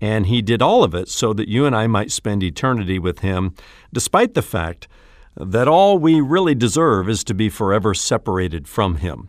And 0.00 0.26
he 0.26 0.40
did 0.40 0.62
all 0.62 0.82
of 0.82 0.94
it 0.94 1.08
so 1.08 1.32
that 1.34 1.48
you 1.48 1.66
and 1.66 1.76
I 1.76 1.86
might 1.86 2.10
spend 2.10 2.42
eternity 2.42 2.98
with 2.98 3.18
him, 3.18 3.54
despite 3.92 4.34
the 4.34 4.42
fact 4.42 4.88
that 5.36 5.68
all 5.68 5.98
we 5.98 6.20
really 6.20 6.54
deserve 6.54 7.08
is 7.08 7.24
to 7.24 7.34
be 7.34 7.48
forever 7.48 7.94
separated 7.94 8.66
from 8.66 8.96
Him. 8.96 9.28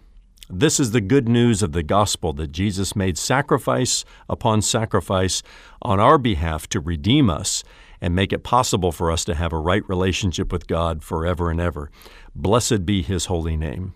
This 0.50 0.80
is 0.80 0.92
the 0.92 1.02
good 1.02 1.30
news 1.30 1.64
of 1.64 1.72
the 1.72 1.84
gospel 1.84 2.34
that 2.34 2.52
Jesus 2.52 2.96
made 2.96 3.18
sacrifice 3.18 4.04
upon 4.28 4.62
sacrifice 4.62 5.42
on 5.82 6.00
our 6.00 6.18
behalf 6.18 6.68
to 6.70 6.82
redeem 6.82 7.30
us 7.30 7.64
and 8.02 8.16
make 8.16 8.34
it 8.34 8.44
possible 8.44 8.92
for 8.92 9.12
us 9.12 9.24
to 9.26 9.36
have 9.36 9.54
a 9.54 9.60
right 9.60 9.88
relationship 9.88 10.52
with 10.52 10.68
God 10.68 11.04
forever 11.04 11.50
and 11.50 11.62
ever. 11.62 11.90
Blessed 12.36 12.86
be 12.86 13.02
His 13.02 13.26
holy 13.26 13.56
name. 13.56 13.94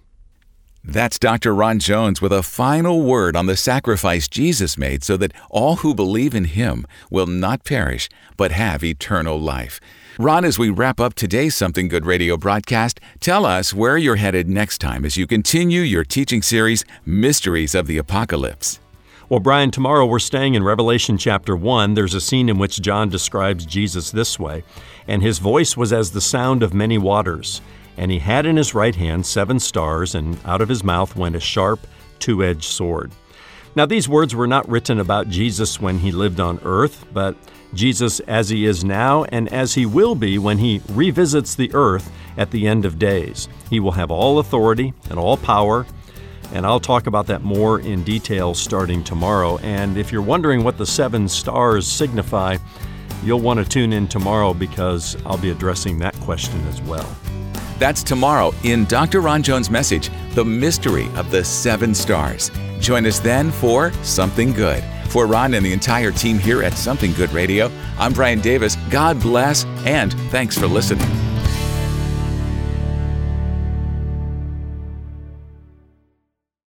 That's 0.87 1.17
Dr. 1.17 1.55
Ron 1.55 1.79
Jones 1.79 2.21
with 2.21 2.31
a 2.31 2.43
final 2.43 3.01
word 3.01 3.35
on 3.35 3.47
the 3.47 3.57
sacrifice 3.57 4.27
Jesus 4.27 4.77
made 4.77 5.03
so 5.03 5.17
that 5.17 5.33
all 5.49 5.77
who 5.77 5.95
believe 5.95 6.35
in 6.35 6.45
Him 6.45 6.85
will 7.09 7.25
not 7.25 7.63
perish, 7.63 8.07
but 8.37 8.51
have 8.51 8.83
eternal 8.83 9.39
life. 9.39 9.79
Ron, 10.19 10.45
as 10.45 10.59
we 10.59 10.69
wrap 10.69 10.99
up 10.99 11.15
today's 11.15 11.55
Something 11.55 11.87
Good 11.87 12.05
radio 12.05 12.37
broadcast, 12.37 12.99
tell 13.19 13.47
us 13.47 13.73
where 13.73 13.97
you're 13.97 14.17
headed 14.17 14.47
next 14.47 14.77
time 14.77 15.05
as 15.05 15.17
you 15.17 15.25
continue 15.25 15.81
your 15.81 16.03
teaching 16.03 16.43
series, 16.43 16.85
Mysteries 17.03 17.73
of 17.73 17.87
the 17.87 17.97
Apocalypse. 17.97 18.79
Well, 19.27 19.39
Brian, 19.39 19.71
tomorrow 19.71 20.05
we're 20.05 20.19
staying 20.19 20.53
in 20.53 20.63
Revelation 20.63 21.17
chapter 21.17 21.55
1. 21.55 21.95
There's 21.95 22.13
a 22.13 22.21
scene 22.21 22.47
in 22.47 22.59
which 22.59 22.79
John 22.79 23.09
describes 23.09 23.65
Jesus 23.65 24.11
this 24.11 24.39
way 24.39 24.63
And 25.07 25.23
his 25.23 25.39
voice 25.39 25.75
was 25.75 25.91
as 25.91 26.11
the 26.11 26.21
sound 26.21 26.61
of 26.61 26.75
many 26.75 26.99
waters, 26.99 27.59
and 27.97 28.12
he 28.12 28.19
had 28.19 28.45
in 28.45 28.58
his 28.58 28.73
right 28.73 28.95
hand 28.95 29.25
seven 29.25 29.60
stars, 29.60 30.15
and 30.15 30.38
out 30.45 30.62
of 30.62 30.69
his 30.69 30.84
mouth 30.84 31.15
went 31.15 31.36
a 31.36 31.39
sharp, 31.39 31.79
two 32.19 32.43
edged 32.43 32.63
sword. 32.63 33.12
Now, 33.75 33.86
these 33.86 34.08
words 34.08 34.34
were 34.34 34.47
not 34.47 34.69
written 34.69 34.99
about 34.99 35.29
Jesus 35.29 35.81
when 35.81 35.99
he 35.99 36.12
lived 36.12 36.39
on 36.39 36.60
earth, 36.63 37.05
but 37.13 37.36
Jesus 37.73 38.21
as 38.21 38.47
he 38.47 38.65
is 38.65 38.86
now 38.86 39.25
and 39.25 39.51
as 39.51 39.73
he 39.73 39.86
will 39.86 40.15
be 40.15 40.38
when 40.38 40.58
he 40.58 40.81
revisits 40.93 41.55
the 41.55 41.73
earth 41.73 42.10
at 42.38 42.51
the 42.51 42.67
end 42.67 42.86
of 42.86 42.97
days. 42.97 43.49
He 43.69 43.81
will 43.81 43.91
have 43.91 44.12
all 44.12 44.39
authority 44.39 44.93
and 45.10 45.19
all 45.19 45.36
power, 45.36 45.86
and 46.53 46.65
I'll 46.65 46.79
talk 46.79 47.08
about 47.08 47.27
that 47.27 47.43
more 47.43 47.81
in 47.81 48.03
detail 48.03 48.53
starting 48.53 49.03
tomorrow. 49.03 49.58
And 49.58 49.97
if 49.97 50.12
you're 50.12 50.21
wondering 50.21 50.63
what 50.63 50.77
the 50.77 50.86
seven 50.86 51.27
stars 51.27 51.86
signify, 51.86 52.58
you'll 53.23 53.41
want 53.41 53.60
to 53.60 53.67
tune 53.67 53.91
in 53.91 54.08
tomorrow 54.08 54.53
because 54.53 55.17
I'll 55.25 55.38
be 55.38 55.49
addressing 55.49 55.99
that 55.99 56.15
question 56.21 56.65
as 56.67 56.81
well. 56.84 57.10
That's 57.77 58.03
tomorrow 58.03 58.53
in 58.63 58.85
Dr. 58.85 59.21
Ron 59.21 59.43
Jones' 59.43 59.69
message, 59.69 60.09
The 60.33 60.45
Mystery 60.45 61.09
of 61.15 61.31
the 61.31 61.43
Seven 61.43 61.93
Stars. 61.93 62.51
Join 62.79 63.05
us 63.05 63.19
then 63.19 63.51
for 63.51 63.91
Something 64.03 64.53
Good. 64.53 64.83
For 65.09 65.27
Ron 65.27 65.53
and 65.53 65.65
the 65.65 65.73
entire 65.73 66.11
team 66.11 66.38
here 66.38 66.63
at 66.63 66.73
Something 66.73 67.13
Good 67.13 67.31
Radio, 67.31 67.71
I'm 67.97 68.13
Brian 68.13 68.41
Davis. 68.41 68.75
God 68.89 69.19
bless, 69.21 69.65
and 69.85 70.13
thanks 70.29 70.57
for 70.57 70.67
listening. 70.67 71.07